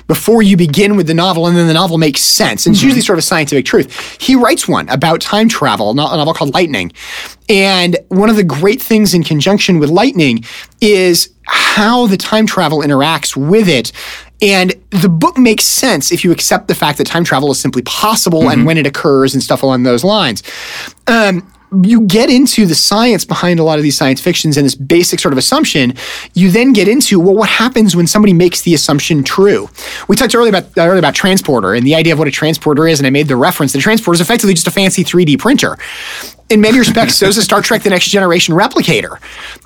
before 0.06 0.42
you 0.42 0.56
begin 0.56 0.96
with 0.96 1.06
the 1.06 1.14
novel, 1.14 1.46
and 1.46 1.56
then 1.56 1.66
the 1.66 1.74
novel 1.74 1.98
makes 1.98 2.20
sense. 2.20 2.66
And 2.66 2.74
it's 2.74 2.82
usually 2.82 3.02
sort 3.02 3.18
of 3.18 3.20
a 3.20 3.26
scientific 3.26 3.66
truth. 3.66 4.18
He 4.20 4.34
writes 4.36 4.66
one 4.66 4.88
about 4.88 5.20
time 5.20 5.48
travel, 5.48 5.90
a 5.90 5.94
novel 5.94 6.34
called 6.34 6.54
Lightning. 6.54 6.92
And 7.48 7.96
one 8.08 8.30
of 8.30 8.36
the 8.36 8.44
great 8.44 8.82
things 8.82 9.14
in 9.14 9.22
conjunction 9.22 9.78
with 9.78 9.90
Lightning 9.90 10.44
is 10.80 11.30
how 11.46 12.06
the 12.06 12.16
time 12.16 12.46
travel 12.46 12.80
interacts 12.80 13.36
with 13.36 13.68
it. 13.68 13.92
And 14.42 14.74
the 14.90 15.08
book 15.08 15.38
makes 15.38 15.64
sense 15.64 16.12
if 16.12 16.24
you 16.24 16.30
accept 16.32 16.68
the 16.68 16.74
fact 16.74 16.98
that 16.98 17.06
time 17.06 17.24
travel 17.24 17.50
is 17.50 17.58
simply 17.58 17.82
possible 17.82 18.50
and 18.50 18.66
when 18.66 18.76
it 18.76 18.86
occurs 18.86 19.32
and 19.32 19.42
stuff 19.42 19.62
along 19.62 19.84
those 19.84 20.04
lines. 20.04 20.42
Um, 21.06 21.50
you 21.82 22.02
get 22.02 22.30
into 22.30 22.66
the 22.66 22.74
science 22.74 23.24
behind 23.24 23.58
a 23.58 23.62
lot 23.62 23.78
of 23.78 23.82
these 23.82 23.96
science 23.96 24.20
fictions 24.20 24.56
and 24.56 24.64
this 24.64 24.74
basic 24.74 25.20
sort 25.20 25.32
of 25.32 25.38
assumption. 25.38 25.94
You 26.34 26.50
then 26.50 26.72
get 26.72 26.88
into 26.88 27.18
well, 27.20 27.34
what 27.34 27.48
happens 27.48 27.96
when 27.96 28.06
somebody 28.06 28.32
makes 28.32 28.62
the 28.62 28.74
assumption 28.74 29.24
true? 29.24 29.68
We 30.08 30.16
talked 30.16 30.34
earlier 30.34 30.50
about 30.50 30.66
earlier 30.76 30.98
about 30.98 31.14
transporter 31.14 31.74
and 31.74 31.86
the 31.86 31.94
idea 31.94 32.12
of 32.12 32.18
what 32.18 32.28
a 32.28 32.32
transporter 32.32 32.86
is, 32.86 33.00
and 33.00 33.06
I 33.06 33.10
made 33.10 33.28
the 33.28 33.36
reference 33.36 33.72
that 33.72 33.80
transporter 33.80 34.16
is 34.16 34.20
effectively 34.20 34.54
just 34.54 34.66
a 34.66 34.70
fancy 34.70 35.04
3D 35.04 35.38
printer 35.38 35.76
in 36.48 36.60
many 36.60 36.78
respects, 36.78 37.16
so 37.16 37.26
is 37.26 37.36
a 37.36 37.42
Star 37.42 37.60
Trek 37.60 37.82
The 37.82 37.90
Next 37.90 38.08
Generation 38.08 38.54
replicator. 38.54 39.18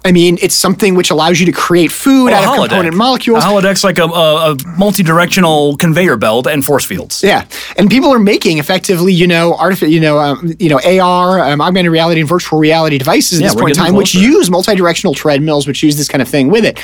I 0.05 0.13
mean, 0.13 0.39
it's 0.41 0.55
something 0.55 0.95
which 0.95 1.11
allows 1.11 1.39
you 1.39 1.47
to 1.47 1.53
create 1.53 1.93
food 1.93 2.33
out 2.33 2.59
of 2.59 2.69
component 2.69 2.97
molecules. 2.97 3.45
A 3.45 3.47
holodeck's 3.47 3.85
like 3.85 3.99
a, 3.99 4.05
a, 4.05 4.53
a 4.53 4.57
multi-directional 4.79 5.77
conveyor 5.77 6.17
belt 6.17 6.47
and 6.47 6.65
force 6.65 6.87
fields. 6.87 7.23
Yeah, 7.23 7.47
and 7.77 7.91
people 7.91 8.11
are 8.11 8.19
making 8.19 8.59
effectively, 8.59 9.13
you 9.13 9.27
know, 9.27 9.55
artificial, 9.55 9.93
you 9.93 10.01
know, 10.01 10.19
um, 10.19 10.55
you 10.59 10.71
know, 10.71 10.81
AR, 10.81 11.41
um, 11.41 11.61
augmented 11.61 11.93
reality, 11.93 12.21
and 12.21 12.29
virtual 12.29 12.59
reality 12.59 12.97
devices 12.97 13.39
at 13.41 13.43
Yeah, 13.43 13.49
this 13.49 13.61
point 13.61 13.77
in 13.77 13.85
time, 13.85 13.95
which 13.95 14.15
use 14.15 14.51
multi-directional 14.51 15.15
treadmills, 15.15 15.67
which 15.67 15.83
use 15.83 15.97
this 15.97 16.09
kind 16.09 16.23
of 16.23 16.29
thing 16.29 16.49
with 16.49 16.65
it. 16.65 16.79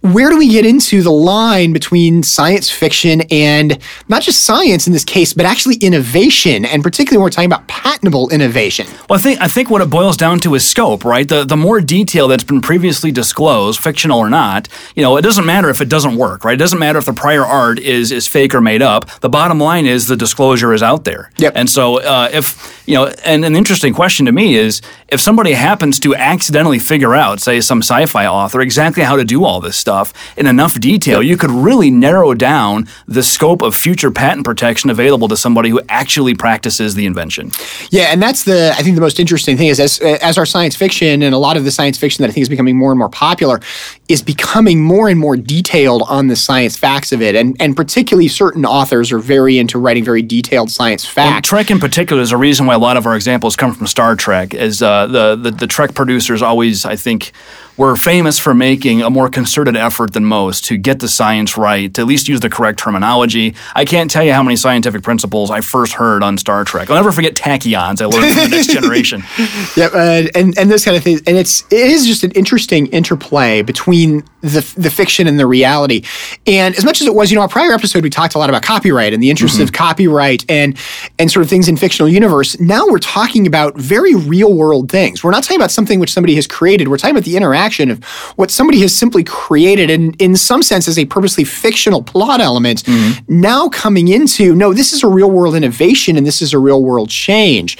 Where 0.00 0.30
do 0.30 0.38
we 0.38 0.48
get 0.48 0.64
into 0.64 1.02
the 1.02 1.12
line 1.12 1.74
between 1.74 2.22
science 2.22 2.70
fiction 2.70 3.22
and 3.30 3.78
not 4.08 4.22
just 4.22 4.42
science 4.44 4.86
in 4.86 4.94
this 4.94 5.04
case, 5.04 5.34
but 5.34 5.44
actually 5.44 5.76
innovation, 5.76 6.64
and 6.64 6.82
particularly 6.82 7.18
when 7.18 7.24
we're 7.24 7.30
talking 7.30 7.52
about 7.52 7.68
patentable 7.68 8.30
innovation? 8.30 8.86
Well, 9.10 9.18
I 9.18 9.22
think 9.22 9.33
I 9.40 9.48
think 9.48 9.70
what 9.70 9.80
it 9.80 9.90
boils 9.90 10.16
down 10.16 10.40
to 10.40 10.54
is 10.54 10.66
scope, 10.66 11.04
right? 11.04 11.28
The 11.28 11.44
the 11.44 11.56
more 11.56 11.80
detail 11.80 12.28
that's 12.28 12.44
been 12.44 12.60
previously 12.60 13.12
disclosed, 13.12 13.80
fictional 13.80 14.18
or 14.18 14.30
not, 14.30 14.68
you 14.94 15.02
know, 15.02 15.16
it 15.16 15.22
doesn't 15.22 15.46
matter 15.46 15.70
if 15.70 15.80
it 15.80 15.88
doesn't 15.88 16.16
work, 16.16 16.44
right? 16.44 16.54
It 16.54 16.58
doesn't 16.58 16.78
matter 16.78 16.98
if 16.98 17.04
the 17.04 17.12
prior 17.12 17.44
art 17.44 17.78
is 17.78 18.12
is 18.12 18.26
fake 18.28 18.54
or 18.54 18.60
made 18.60 18.82
up. 18.82 19.08
The 19.20 19.28
bottom 19.28 19.58
line 19.58 19.86
is 19.86 20.06
the 20.06 20.16
disclosure 20.16 20.72
is 20.72 20.82
out 20.82 21.04
there. 21.04 21.30
Yep. 21.38 21.52
And 21.56 21.70
so 21.70 22.00
uh, 22.00 22.28
if 22.32 22.83
you 22.86 22.94
know, 22.94 23.06
and 23.24 23.44
an 23.44 23.56
interesting 23.56 23.94
question 23.94 24.26
to 24.26 24.32
me 24.32 24.56
is 24.56 24.82
if 25.08 25.20
somebody 25.20 25.52
happens 25.52 25.98
to 26.00 26.14
accidentally 26.14 26.78
figure 26.78 27.14
out, 27.14 27.40
say, 27.40 27.60
some 27.60 27.78
sci-fi 27.78 28.26
author 28.26 28.60
exactly 28.60 29.02
how 29.02 29.16
to 29.16 29.24
do 29.24 29.44
all 29.44 29.60
this 29.60 29.76
stuff 29.76 30.12
in 30.36 30.46
enough 30.46 30.78
detail, 30.78 31.22
you 31.22 31.36
could 31.36 31.50
really 31.50 31.90
narrow 31.90 32.34
down 32.34 32.86
the 33.06 33.22
scope 33.22 33.62
of 33.62 33.74
future 33.74 34.10
patent 34.10 34.44
protection 34.44 34.90
available 34.90 35.28
to 35.28 35.36
somebody 35.36 35.70
who 35.70 35.80
actually 35.88 36.34
practices 36.34 36.94
the 36.94 37.06
invention. 37.06 37.50
Yeah, 37.90 38.04
and 38.04 38.20
that's 38.20 38.44
the 38.44 38.74
I 38.76 38.82
think 38.82 38.94
the 38.96 39.00
most 39.00 39.18
interesting 39.18 39.56
thing 39.56 39.68
is 39.68 39.80
as 39.80 39.98
as 40.00 40.36
our 40.36 40.46
science 40.46 40.76
fiction 40.76 41.22
and 41.22 41.34
a 41.34 41.38
lot 41.38 41.56
of 41.56 41.64
the 41.64 41.70
science 41.70 41.98
fiction 41.98 42.22
that 42.22 42.28
I 42.28 42.32
think 42.32 42.42
is 42.42 42.48
becoming 42.48 42.76
more 42.76 42.92
and 42.92 42.98
more 42.98 43.08
popular 43.08 43.60
is 44.08 44.22
becoming 44.22 44.82
more 44.82 45.08
and 45.08 45.18
more 45.18 45.36
detailed 45.36 46.02
on 46.02 46.26
the 46.26 46.36
science 46.36 46.76
facts 46.76 47.12
of 47.12 47.22
it, 47.22 47.34
and 47.34 47.56
and 47.60 47.76
particularly 47.76 48.28
certain 48.28 48.64
authors 48.64 49.12
are 49.12 49.18
very 49.18 49.58
into 49.58 49.78
writing 49.78 50.04
very 50.04 50.22
detailed 50.22 50.70
science 50.70 51.04
facts. 51.04 51.48
Trek 51.48 51.70
in 51.70 51.78
particular 51.78 52.20
is 52.20 52.32
a 52.32 52.36
reason 52.36 52.66
why 52.66 52.73
a 52.74 52.78
lot 52.78 52.96
of 52.96 53.06
our 53.06 53.14
examples 53.14 53.56
come 53.56 53.72
from 53.74 53.86
Star 53.86 54.16
Trek. 54.16 54.52
as 54.54 54.82
uh, 54.82 55.06
the, 55.06 55.36
the 55.36 55.50
the 55.50 55.66
Trek 55.66 55.94
producers 55.94 56.42
always, 56.42 56.84
I 56.84 56.96
think, 56.96 57.32
were 57.76 57.96
famous 57.96 58.38
for 58.38 58.54
making 58.54 59.02
a 59.02 59.10
more 59.10 59.28
concerted 59.28 59.76
effort 59.76 60.12
than 60.12 60.24
most 60.24 60.64
to 60.66 60.76
get 60.76 61.00
the 61.00 61.08
science 61.08 61.56
right, 61.56 61.92
to 61.94 62.02
at 62.02 62.06
least 62.06 62.28
use 62.28 62.40
the 62.40 62.48
correct 62.50 62.78
terminology. 62.78 63.54
I 63.74 63.84
can't 63.84 64.10
tell 64.10 64.22
you 64.22 64.32
how 64.32 64.42
many 64.42 64.56
scientific 64.56 65.02
principles 65.02 65.50
I 65.50 65.60
first 65.60 65.94
heard 65.94 66.22
on 66.22 66.38
Star 66.38 66.64
Trek. 66.64 66.88
I'll 66.88 66.96
never 66.96 67.10
forget 67.12 67.34
tachyons. 67.34 68.00
I 68.00 68.06
learned 68.06 68.32
from 68.32 68.50
the 68.50 68.56
Next 68.56 68.72
Generation. 68.72 69.22
Yep, 69.76 69.92
uh, 69.94 70.28
and 70.34 70.56
and 70.58 70.70
those 70.70 70.84
kind 70.84 70.96
of 70.96 71.02
things, 71.02 71.22
and 71.26 71.36
it's 71.36 71.62
it 71.72 71.90
is 71.90 72.06
just 72.06 72.22
an 72.22 72.30
interesting 72.32 72.86
interplay 72.88 73.62
between 73.62 74.22
the 74.40 74.60
the 74.76 74.90
fiction 74.90 75.26
and 75.26 75.38
the 75.38 75.46
reality. 75.46 76.04
And 76.46 76.74
as 76.76 76.84
much 76.84 77.00
as 77.00 77.06
it 77.06 77.14
was, 77.14 77.30
you 77.30 77.36
know, 77.36 77.42
our 77.42 77.48
prior 77.48 77.72
episode 77.72 78.02
we 78.02 78.10
talked 78.10 78.34
a 78.34 78.38
lot 78.38 78.48
about 78.48 78.62
copyright 78.62 79.12
and 79.12 79.22
the 79.22 79.30
interest 79.30 79.58
of 79.60 79.72
copyright 79.72 80.44
and 80.48 80.78
and 81.18 81.30
sort 81.30 81.42
of 81.42 81.50
things 81.50 81.68
in 81.68 81.76
fictional 81.76 82.08
universe. 82.08 82.58
Now 82.60 82.86
we're 82.86 82.98
talking 82.98 83.46
about 83.46 83.76
very 83.76 84.14
real 84.14 84.52
world 84.52 84.90
things. 84.90 85.24
We're 85.24 85.30
not 85.30 85.42
talking 85.42 85.58
about 85.58 85.70
something 85.70 85.98
which 85.98 86.12
somebody 86.12 86.34
has 86.36 86.46
created. 86.46 86.88
We're 86.88 86.98
talking 86.98 87.16
about 87.16 87.24
the 87.24 87.36
interaction 87.36 87.63
interaction 87.64 87.90
of 87.90 88.04
what 88.36 88.50
somebody 88.50 88.80
has 88.80 88.94
simply 88.94 89.24
created 89.24 89.90
and 89.90 90.20
in 90.20 90.36
some 90.36 90.62
sense 90.62 90.88
as 90.88 90.98
a 90.98 91.04
purposely 91.06 91.44
fictional 91.44 92.02
plot 92.02 92.40
element 92.40 92.82
mm-hmm. 92.84 93.24
now 93.28 93.68
coming 93.68 94.08
into 94.08 94.54
no 94.54 94.72
this 94.72 94.92
is 94.92 95.02
a 95.02 95.08
real 95.08 95.30
world 95.30 95.54
innovation 95.54 96.16
and 96.16 96.26
this 96.26 96.42
is 96.42 96.52
a 96.52 96.58
real 96.58 96.82
world 96.82 97.08
change 97.08 97.78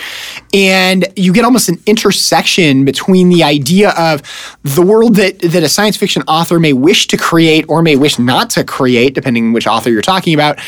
and 0.52 1.06
you 1.16 1.32
get 1.32 1.44
almost 1.44 1.68
an 1.68 1.78
intersection 1.86 2.84
between 2.84 3.28
the 3.28 3.42
idea 3.42 3.90
of 3.98 4.22
the 4.62 4.82
world 4.82 5.16
that 5.16 5.38
that 5.40 5.62
a 5.62 5.68
science 5.68 5.96
fiction 5.96 6.22
author 6.28 6.58
may 6.58 6.72
wish 6.72 7.06
to 7.06 7.16
create 7.16 7.64
or 7.68 7.82
may 7.82 7.96
wish 7.96 8.18
not 8.18 8.50
to 8.50 8.64
create 8.64 9.14
depending 9.14 9.46
on 9.46 9.52
which 9.52 9.66
author 9.66 9.90
you're 9.90 10.02
talking 10.02 10.34
about 10.34 10.58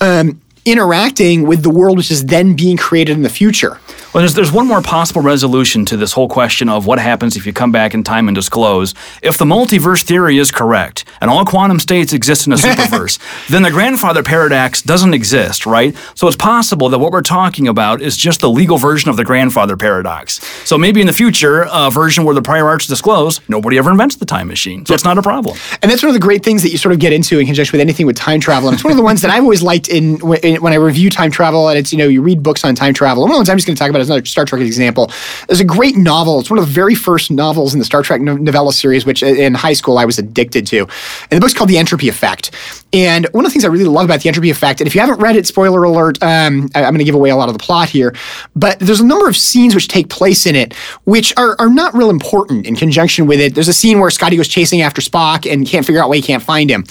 um, 0.00 0.40
interacting 0.64 1.46
with 1.46 1.62
the 1.62 1.70
world 1.70 1.96
which 1.96 2.10
is 2.10 2.24
then 2.26 2.54
being 2.54 2.76
created 2.76 3.16
in 3.16 3.22
the 3.22 3.28
future. 3.28 3.78
Well, 4.12 4.20
there's, 4.20 4.34
there's 4.34 4.52
one 4.52 4.66
more 4.66 4.82
possible 4.82 5.22
resolution 5.22 5.86
to 5.86 5.96
this 5.96 6.12
whole 6.12 6.28
question 6.28 6.68
of 6.68 6.84
what 6.84 6.98
happens 6.98 7.34
if 7.34 7.46
you 7.46 7.54
come 7.54 7.72
back 7.72 7.94
in 7.94 8.04
time 8.04 8.28
and 8.28 8.34
disclose. 8.34 8.94
If 9.22 9.38
the 9.38 9.46
multiverse 9.46 10.02
theory 10.02 10.36
is 10.36 10.50
correct 10.50 11.06
and 11.22 11.30
all 11.30 11.46
quantum 11.46 11.80
states 11.80 12.12
exist 12.12 12.46
in 12.46 12.52
a 12.52 12.56
superverse, 12.56 13.18
then 13.48 13.62
the 13.62 13.70
grandfather 13.70 14.22
paradox 14.22 14.82
doesn't 14.82 15.14
exist, 15.14 15.64
right? 15.64 15.96
So 16.14 16.26
it's 16.26 16.36
possible 16.36 16.90
that 16.90 16.98
what 16.98 17.10
we're 17.10 17.22
talking 17.22 17.66
about 17.66 18.02
is 18.02 18.18
just 18.18 18.42
the 18.42 18.50
legal 18.50 18.76
version 18.76 19.08
of 19.08 19.16
the 19.16 19.24
grandfather 19.24 19.78
paradox. 19.78 20.44
So 20.68 20.76
maybe 20.76 21.00
in 21.00 21.06
the 21.06 21.14
future, 21.14 21.66
a 21.72 21.90
version 21.90 22.24
where 22.24 22.34
the 22.34 22.42
prior 22.42 22.66
art's 22.66 22.86
disclosed, 22.86 23.40
nobody 23.48 23.78
ever 23.78 23.90
invents 23.90 24.16
the 24.16 24.26
time 24.26 24.46
machine. 24.46 24.84
So 24.84 24.92
it's 24.92 25.04
not 25.04 25.16
a 25.16 25.22
problem. 25.22 25.56
And 25.80 25.90
that's 25.90 26.02
one 26.02 26.10
of 26.10 26.14
the 26.14 26.20
great 26.20 26.44
things 26.44 26.62
that 26.64 26.68
you 26.68 26.76
sort 26.76 26.92
of 26.92 26.98
get 26.98 27.14
into 27.14 27.38
in 27.38 27.46
conjunction 27.46 27.78
with 27.78 27.80
anything 27.80 28.04
with 28.04 28.16
time 28.16 28.40
travel. 28.40 28.68
And 28.68 28.74
it's 28.74 28.84
one 28.84 28.90
of 28.90 28.98
the 28.98 29.02
ones 29.02 29.22
that 29.22 29.30
I've 29.30 29.42
always 29.42 29.62
liked 29.62 29.88
in, 29.88 30.20
in 30.42 30.60
when 30.60 30.74
I 30.74 30.76
review 30.76 31.08
time 31.08 31.30
travel 31.30 31.70
and 31.70 31.78
it's, 31.78 31.92
you 31.92 31.98
know, 31.98 32.08
you 32.08 32.20
read 32.20 32.42
books 32.42 32.62
on 32.62 32.74
time 32.74 32.92
travel. 32.92 33.22
One 33.22 33.30
of 33.30 33.36
the 33.36 33.38
ones 33.38 33.48
I'm 33.48 33.56
just 33.56 33.66
going 33.66 33.74
to 33.74 33.80
talk 33.80 33.88
about 33.88 34.01
is 34.02 34.10
another 34.10 34.24
Star 34.24 34.44
Trek 34.44 34.62
example. 34.62 35.10
There's 35.48 35.60
a 35.60 35.64
great 35.64 35.96
novel. 35.96 36.40
It's 36.40 36.50
one 36.50 36.58
of 36.58 36.66
the 36.66 36.72
very 36.72 36.94
first 36.94 37.30
novels 37.30 37.72
in 37.72 37.78
the 37.78 37.84
Star 37.84 38.02
Trek 38.02 38.20
novella 38.20 38.72
series, 38.72 39.06
which 39.06 39.22
in 39.22 39.54
high 39.54 39.72
school 39.72 39.98
I 39.98 40.04
was 40.04 40.18
addicted 40.18 40.66
to. 40.68 40.80
And 40.80 41.30
the 41.30 41.40
book's 41.40 41.54
called 41.54 41.70
The 41.70 41.78
Entropy 41.78 42.08
Effect. 42.08 42.50
And 42.92 43.26
one 43.32 43.44
of 43.44 43.50
the 43.50 43.52
things 43.52 43.64
I 43.64 43.68
really 43.68 43.84
love 43.84 44.04
about 44.04 44.20
The 44.20 44.28
Entropy 44.28 44.50
Effect, 44.50 44.80
and 44.80 44.86
if 44.86 44.94
you 44.94 45.00
haven't 45.00 45.20
read 45.20 45.36
it, 45.36 45.46
spoiler 45.46 45.82
alert, 45.84 46.22
um, 46.22 46.68
I, 46.74 46.82
am 46.82 46.92
going 46.92 46.98
to 46.98 47.04
give 47.04 47.14
away 47.14 47.30
a 47.30 47.36
lot 47.36 47.48
of 47.48 47.54
the 47.54 47.62
plot 47.62 47.88
here, 47.88 48.14
but 48.54 48.78
there's 48.80 49.00
a 49.00 49.06
number 49.06 49.28
of 49.28 49.36
scenes 49.36 49.74
which 49.74 49.88
take 49.88 50.08
place 50.08 50.46
in 50.46 50.54
it 50.54 50.74
which 51.04 51.32
are, 51.36 51.56
are 51.58 51.68
not 51.68 51.94
real 51.94 52.10
important 52.10 52.66
in 52.66 52.76
conjunction 52.76 53.26
with 53.26 53.40
it. 53.40 53.54
There's 53.54 53.68
a 53.68 53.72
scene 53.72 54.00
where 54.00 54.10
Scotty 54.10 54.36
goes 54.36 54.48
chasing 54.48 54.82
after 54.82 55.00
Spock 55.00 55.50
and 55.50 55.66
can't 55.66 55.84
figure 55.84 56.02
out 56.02 56.08
why 56.08 56.16
he 56.16 56.22
can't 56.22 56.42
find 56.42 56.70
him. 56.70 56.84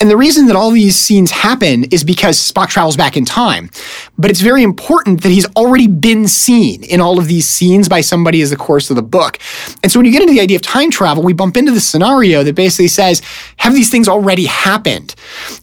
And 0.00 0.08
the 0.08 0.16
reason 0.16 0.46
that 0.46 0.54
all 0.54 0.70
these 0.70 0.96
scenes 0.96 1.32
happen 1.32 1.84
is 1.84 2.04
because 2.04 2.38
Spock 2.38 2.68
travels 2.68 2.96
back 2.96 3.16
in 3.16 3.24
time. 3.24 3.68
But 4.16 4.30
it's 4.30 4.40
very 4.40 4.62
important 4.62 5.22
that 5.22 5.30
he's 5.30 5.46
already 5.56 5.88
been 5.88 6.28
seen 6.28 6.84
in 6.84 7.00
all 7.00 7.18
of 7.18 7.26
these 7.26 7.48
scenes 7.48 7.88
by 7.88 8.00
somebody 8.00 8.40
as 8.40 8.50
the 8.50 8.56
course 8.56 8.90
of 8.90 8.96
the 8.96 9.02
book. 9.02 9.38
And 9.82 9.90
so 9.90 9.98
when 9.98 10.06
you 10.06 10.12
get 10.12 10.22
into 10.22 10.34
the 10.34 10.40
idea 10.40 10.56
of 10.56 10.62
time 10.62 10.90
travel, 10.90 11.24
we 11.24 11.32
bump 11.32 11.56
into 11.56 11.72
the 11.72 11.80
scenario 11.80 12.44
that 12.44 12.54
basically 12.54 12.86
says, 12.88 13.22
have 13.56 13.74
these 13.74 13.90
things 13.90 14.06
already 14.06 14.46
happened? 14.46 15.16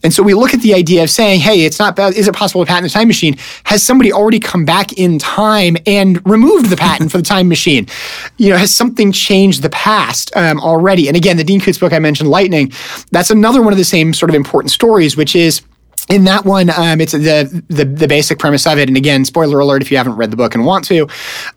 And 0.04 0.14
so 0.14 0.22
we 0.22 0.34
look 0.34 0.54
at 0.54 0.62
the 0.62 0.74
idea 0.74 1.04
of 1.04 1.10
saying, 1.10 1.40
hey, 1.40 1.64
it's 1.64 1.80
not. 1.80 1.98
Is 1.98 2.28
it 2.28 2.36
possible 2.36 2.66
to 2.66 2.68
patent 2.68 2.92
the 2.92 2.94
time 2.94 3.08
machine? 3.08 3.38
Has 3.64 3.84
somebody 3.84 4.12
already 4.12 4.40
come 4.40 4.66
back 4.66 4.94
in 4.94 5.18
time 5.18 5.78
and 5.88 6.22
removed 6.28 6.70
the 6.70 6.78
patent 6.78 7.10
for 7.12 7.18
the 7.18 7.24
time 7.24 7.48
machine? 7.48 7.88
You 8.38 8.50
know, 8.50 8.58
has 8.58 8.74
something 8.74 9.14
changed 9.14 9.62
the 9.62 9.70
past 9.70 10.36
um, 10.36 10.60
already? 10.60 11.08
And 11.08 11.16
again, 11.16 11.38
the 11.38 11.44
Dean 11.44 11.62
Koontz 11.62 11.80
book 11.80 11.94
I 11.94 12.00
mentioned, 12.00 12.30
Lightning, 12.30 12.74
that's 13.12 13.30
another 13.30 13.62
one 13.62 13.72
of 13.72 13.78
the 13.78 13.86
same 13.86 14.14
sort 14.14 14.25
of 14.30 14.36
important 14.36 14.72
stories, 14.72 15.18
which 15.18 15.36
is 15.36 15.62
in 16.08 16.26
that 16.26 16.46
one, 16.46 16.70
um, 16.70 17.02
it's 17.02 17.14
the, 17.14 17.64
the 17.68 17.84
the 17.84 18.08
basic 18.08 18.38
premise 18.38 18.68
of 18.68 18.78
it, 18.78 18.88
and 18.88 18.96
again, 18.96 19.26
spoiler 19.26 19.60
alert 19.60 19.82
if 19.82 19.90
you 19.90 19.98
haven't 19.98 20.16
read 20.16 20.30
the 20.30 20.38
book 20.38 20.54
and 20.54 20.64
want 20.64 20.86
to, 20.86 21.08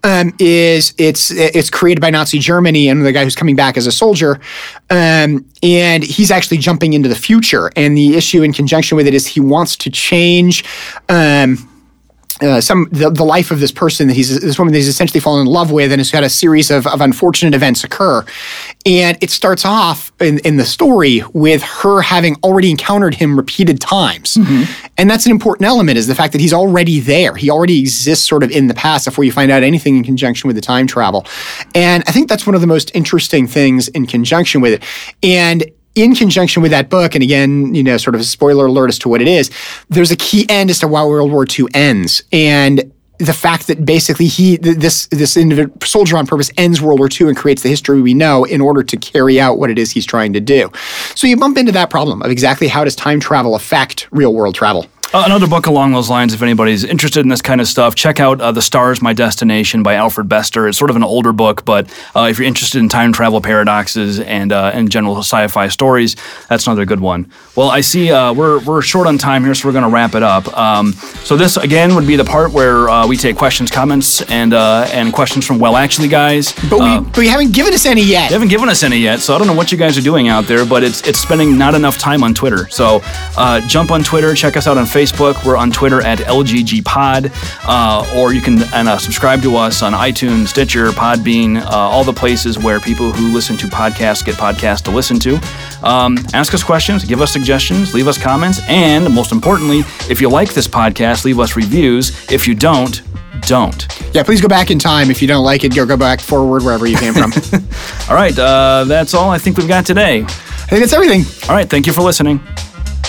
um, 0.04 0.33
is 0.38 0.94
it's 0.96 1.31
it's 1.31 1.68
created 1.68 2.00
by 2.00 2.09
Nazi 2.09 2.38
Germany 2.38 2.88
and 2.88 3.04
the 3.04 3.12
guy 3.12 3.24
who's 3.24 3.35
coming 3.35 3.57
back 3.57 3.76
as 3.76 3.87
a 3.87 3.92
soldier, 3.92 4.40
um, 4.88 5.44
and 5.62 6.02
he's 6.02 6.31
actually 6.31 6.57
jumping 6.59 6.94
into 6.94 7.11
the 7.11 7.14
future. 7.14 7.70
And 7.76 7.96
the 7.96 8.16
issue 8.16 8.42
in 8.42 8.54
conjunction 8.54 8.96
with 8.96 9.07
it 9.07 9.12
is 9.12 9.26
he 9.26 9.40
wants 9.40 9.76
to 9.76 9.90
change. 9.90 10.64
Uh, 12.40 12.61
some 12.61 12.88
the, 12.92 13.11
the 13.11 13.24
life 13.24 13.51
of 13.51 13.61
this 13.61 13.72
person 13.72 14.07
that 14.09 14.14
he's 14.14 14.40
this 14.40 14.59
woman 14.59 14.72
that 14.72 14.79
he's 14.79 14.88
essentially 14.88 15.20
fallen 15.20 15.40
in 15.40 15.46
love 15.46 15.72
with 15.72 15.90
and 15.90 15.98
has 15.98 16.11
had 16.11 16.22
a 16.22 16.31
series 16.31 16.70
of, 16.70 16.87
of 16.87 17.01
unfortunate 17.01 17.55
events 17.55 17.83
occur. 17.85 18.24
And 18.87 19.18
it 19.20 19.31
starts 19.31 19.64
off 19.64 20.12
in, 20.20 20.38
in 20.40 20.57
the 20.57 20.64
story 20.64 21.22
with 21.33 21.62
her 21.62 22.01
having 22.01 22.37
already 22.44 22.70
encountered 22.70 23.14
him 23.14 23.37
repeated 23.37 23.81
times. 23.81 24.35
Mm-hmm. 24.35 24.70
and 24.96 25.11
that's 25.11 25.27
an 25.27 25.33
important 25.33 25.66
element 25.66 25.98
is 25.98 26.07
the 26.07 26.14
fact 26.14 26.33
that 26.33 26.40
he's 26.40 26.53
already 26.53 27.01
there. 27.01 27.35
He 27.35 27.51
already 27.51 27.81
exists 27.81 28.29
sort 28.29 28.42
of 28.42 28.51
in 28.51 28.68
the 28.68 28.74
past 28.74 29.07
before 29.07 29.24
you 29.24 29.33
find 29.33 29.51
out 29.51 29.62
anything 29.62 29.96
in 29.96 30.05
conjunction 30.05 30.46
with 30.46 30.57
the 30.57 30.62
time 30.62 30.87
travel. 30.87 31.27
And 31.74 32.05
i 32.07 32.12
think 32.12 32.29
that's 32.29 32.46
one 32.46 32.55
of 32.55 32.61
the 32.61 32.66
most 32.66 32.94
interesting 32.94 33.46
things 33.46 33.88
in 33.88 34.07
conjunction 34.07 34.61
with 34.61 34.74
it. 34.74 34.85
And 35.22 35.70
in 36.02 36.14
conjunction 36.14 36.62
with 36.62 36.70
that 36.70 36.88
book, 36.88 37.14
and 37.14 37.22
again, 37.22 37.74
you 37.74 37.82
know, 37.82 37.96
sort 37.96 38.14
of 38.14 38.20
a 38.20 38.24
spoiler 38.24 38.66
alert 38.66 38.88
as 38.88 38.98
to 39.00 39.08
what 39.08 39.20
it 39.20 39.28
is, 39.28 39.50
there's 39.88 40.11
a 40.11 40.16
key 40.16 40.46
end 40.48 40.70
as 40.70 40.78
to 40.80 40.88
why 40.88 41.04
World 41.04 41.30
War 41.30 41.46
II 41.46 41.66
ends. 41.74 42.22
And 42.32 42.92
the 43.18 43.32
fact 43.32 43.66
that 43.66 43.84
basically 43.84 44.26
he 44.26 44.56
this 44.58 45.06
this 45.08 45.37
individual 45.37 45.76
soldier 45.82 46.16
on 46.16 46.26
purpose 46.26 46.50
ends 46.56 46.80
World 46.80 47.00
War 47.00 47.08
II 47.08 47.28
and 47.28 47.37
creates 47.37 47.62
the 47.62 47.68
history 47.68 48.00
we 48.00 48.14
know 48.14 48.44
in 48.44 48.61
order 48.61 48.82
to 48.82 48.96
carry 48.96 49.40
out 49.40 49.58
what 49.58 49.70
it 49.70 49.78
is 49.78 49.90
he's 49.90 50.06
trying 50.06 50.32
to 50.34 50.40
do. 50.40 50.70
So 51.14 51.26
you 51.26 51.37
bump 51.37 51.58
into 51.58 51.72
that 51.72 51.90
problem 51.90 52.22
of 52.22 52.30
exactly 52.30 52.68
how 52.68 52.84
does 52.84 52.94
time 52.94 53.18
travel 53.18 53.56
affect 53.56 54.06
real 54.12 54.32
world 54.34 54.54
travel. 54.54 54.87
Uh, 55.14 55.23
another 55.25 55.47
book 55.47 55.64
along 55.64 55.90
those 55.92 56.11
lines, 56.11 56.35
if 56.35 56.42
anybody's 56.42 56.85
interested 56.85 57.21
in 57.21 57.29
this 57.31 57.40
kind 57.40 57.62
of 57.62 57.66
stuff, 57.66 57.94
check 57.94 58.21
out 58.21 58.42
uh, 58.42 58.53
The 58.53 58.61
Stars, 58.61 59.01
My 59.01 59.14
Destination 59.14 59.83
by 59.83 59.94
Alfred 59.94 60.29
Bester. 60.29 60.68
It's 60.68 60.77
sort 60.77 60.90
of 60.90 60.97
an 60.97 61.03
older 61.03 61.33
book, 61.33 61.64
but 61.64 61.88
uh, 62.14 62.29
if 62.31 62.38
you're 62.38 62.47
interested 62.47 62.79
in 62.79 62.90
time 62.90 63.14
travel 63.14 63.40
paradoxes 63.40 64.21
and, 64.21 64.53
uh, 64.53 64.71
and 64.75 64.90
general 64.90 65.16
sci 65.16 65.49
fi 65.49 65.68
stories, 65.68 66.14
that's 66.51 66.66
another 66.66 66.85
good 66.85 67.01
one. 67.01 67.33
Well, 67.57 67.71
I 67.71 67.81
see 67.81 68.12
uh, 68.12 68.35
we're, 68.35 68.62
we're 68.64 68.83
short 68.83 69.07
on 69.07 69.16
time 69.16 69.44
here, 69.44 69.55
so 69.55 69.66
we're 69.66 69.73
going 69.73 69.85
to 69.85 69.90
wrap 69.90 70.14
it 70.14 70.23
up. 70.23 70.47
Um, 70.55 70.92
so, 71.25 71.38
this 71.38 71.57
again 71.57 71.94
would 71.94 72.07
be 72.07 72.16
the 72.16 72.25
part 72.25 72.53
where 72.53 72.90
uh, 72.90 73.07
we 73.07 73.16
take 73.16 73.37
questions, 73.37 73.71
comments, 73.71 74.21
and 74.31 74.53
and 74.53 75.12
questions 75.14 75.47
from 75.47 75.59
Well 75.59 75.77
Actually 75.77 76.09
guys. 76.09 76.53
But 76.68 76.81
we, 76.81 77.01
but 77.01 77.16
we 77.16 77.29
haven't 77.29 77.53
given 77.55 77.73
us 77.73 77.87
any 77.87 78.03
yet. 78.03 78.29
They 78.29 78.35
haven't 78.35 78.49
given 78.49 78.68
us 78.68 78.83
any 78.83 78.99
yet, 78.99 79.21
so 79.21 79.35
I 79.35 79.38
don't 79.38 79.47
know 79.47 79.55
what 79.55 79.73
you 79.73 79.79
guys 79.79 79.97
are 79.97 80.03
doing 80.03 80.29
out 80.29 80.44
there, 80.44 80.66
but 80.66 80.83
it's, 80.83 81.07
it's 81.09 81.18
spending 81.18 81.57
not 81.57 81.75
enough 81.75 81.97
time 81.97 82.23
on 82.23 82.35
Twitter. 82.35 82.68
So, 82.68 83.01
jump 83.68 83.90
on 83.90 84.05
Twitter, 84.05 84.35
check 84.35 84.59
us 84.59 84.66
out 84.66 84.77
on 84.77 84.85
Facebook. 84.85 84.97
Facebook. 84.98 85.44
We're 85.44 85.56
on 85.56 85.70
Twitter 85.70 86.00
at 86.00 86.18
LGG 86.18 86.84
Pod, 86.84 87.30
uh, 87.68 88.04
or 88.16 88.32
you 88.32 88.40
can 88.40 88.61
and, 88.74 88.88
uh, 88.88 88.98
subscribe 88.98 89.40
to 89.42 89.54
us 89.54 89.80
on 89.80 89.92
iTunes, 89.92 90.48
Stitcher, 90.48 90.90
Podbean, 90.90 91.58
uh, 91.58 91.68
all 91.68 92.02
the 92.02 92.12
places 92.12 92.58
where 92.58 92.80
people 92.80 93.12
who 93.12 93.32
listen 93.32 93.56
to 93.58 93.68
podcasts 93.68 94.24
get 94.24 94.34
podcasts 94.34 94.82
to 94.82 94.90
listen 94.90 95.20
to. 95.20 95.38
Um, 95.84 96.18
ask 96.34 96.52
us 96.52 96.64
questions, 96.64 97.04
give 97.04 97.20
us 97.20 97.32
suggestions, 97.32 97.94
leave 97.94 98.08
us 98.08 98.18
comments, 98.18 98.61
and 98.66 99.14
most 99.14 99.30
importantly, 99.30 99.84
if 100.11 100.20
you 100.20 100.28
like 100.28 100.52
this 100.52 100.66
podcast, 100.66 101.24
leave 101.24 101.38
us 101.38 101.54
reviews. 101.54 102.11
If 102.32 102.48
you 102.48 102.56
don't, 102.56 103.00
don't. 103.42 103.87
Yeah, 104.12 104.24
please 104.24 104.40
go 104.40 104.48
back 104.48 104.72
in 104.72 104.80
time. 104.80 105.12
If 105.12 105.22
you 105.22 105.28
don't 105.28 105.44
like 105.44 105.62
it, 105.62 105.76
go 105.76 105.87
go 105.87 105.96
back 105.96 106.20
forward 106.20 106.64
wherever 106.64 106.88
you 106.88 106.96
came 106.96 107.14
from. 107.14 107.32
all 108.11 108.16
right, 108.16 108.37
uh, 108.37 108.82
that's 108.82 109.14
all 109.14 109.30
I 109.30 109.38
think 109.38 109.58
we've 109.58 109.68
got 109.68 109.87
today. 109.87 110.22
I 110.22 110.70
think 110.70 110.80
that's 110.80 110.92
everything. 110.92 111.22
All 111.48 111.54
right, 111.54 111.70
thank 111.70 111.87
you 111.87 111.92
for 111.92 112.02
listening. 112.02 112.40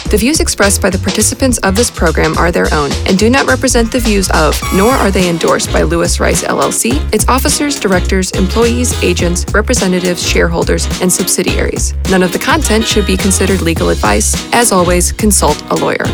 The 0.10 0.18
views 0.18 0.40
expressed 0.40 0.82
by 0.82 0.90
the 0.90 0.98
participants 0.98 1.60
of 1.60 1.76
this 1.76 1.92
program 1.92 2.36
are 2.36 2.52
their 2.52 2.74
own 2.74 2.92
and 3.06 3.16
do 3.16 3.30
not 3.30 3.46
represent 3.46 3.92
the 3.92 4.00
views 4.00 4.28
of, 4.32 4.60
nor 4.74 4.90
are 4.90 5.12
they 5.12 5.30
endorsed 5.30 5.72
by 5.72 5.84
Lewis 5.84 6.20
Rice 6.20 6.42
LLC, 6.42 6.98
its 7.14 7.28
officers, 7.28 7.80
directors, 7.80 8.32
employees, 8.32 8.92
agents, 9.04 9.46
representatives, 9.54 10.28
shareholders, 10.28 10.88
and 11.00 11.14
subsidiaries. 11.14 11.94
None 12.10 12.24
of 12.24 12.32
the 12.32 12.40
content 12.40 12.88
should 12.88 13.06
be 13.06 13.18
considered 13.18 13.62
legal 13.62 13.90
advice. 13.90 14.34
As 14.52 14.72
always, 14.72 15.12
consult 15.12 15.62
a 15.70 15.76
lawyer. 15.76 16.06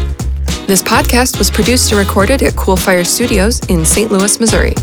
This 0.67 0.84
podcast 0.84 1.38
was 1.38 1.49
produced 1.49 1.93
and 1.93 1.99
recorded 1.99 2.43
at 2.43 2.53
Coolfire 2.53 3.05
Studios 3.05 3.62
in 3.69 3.86
St. 3.86 4.12
Louis, 4.12 4.41
Missouri. 4.41 4.73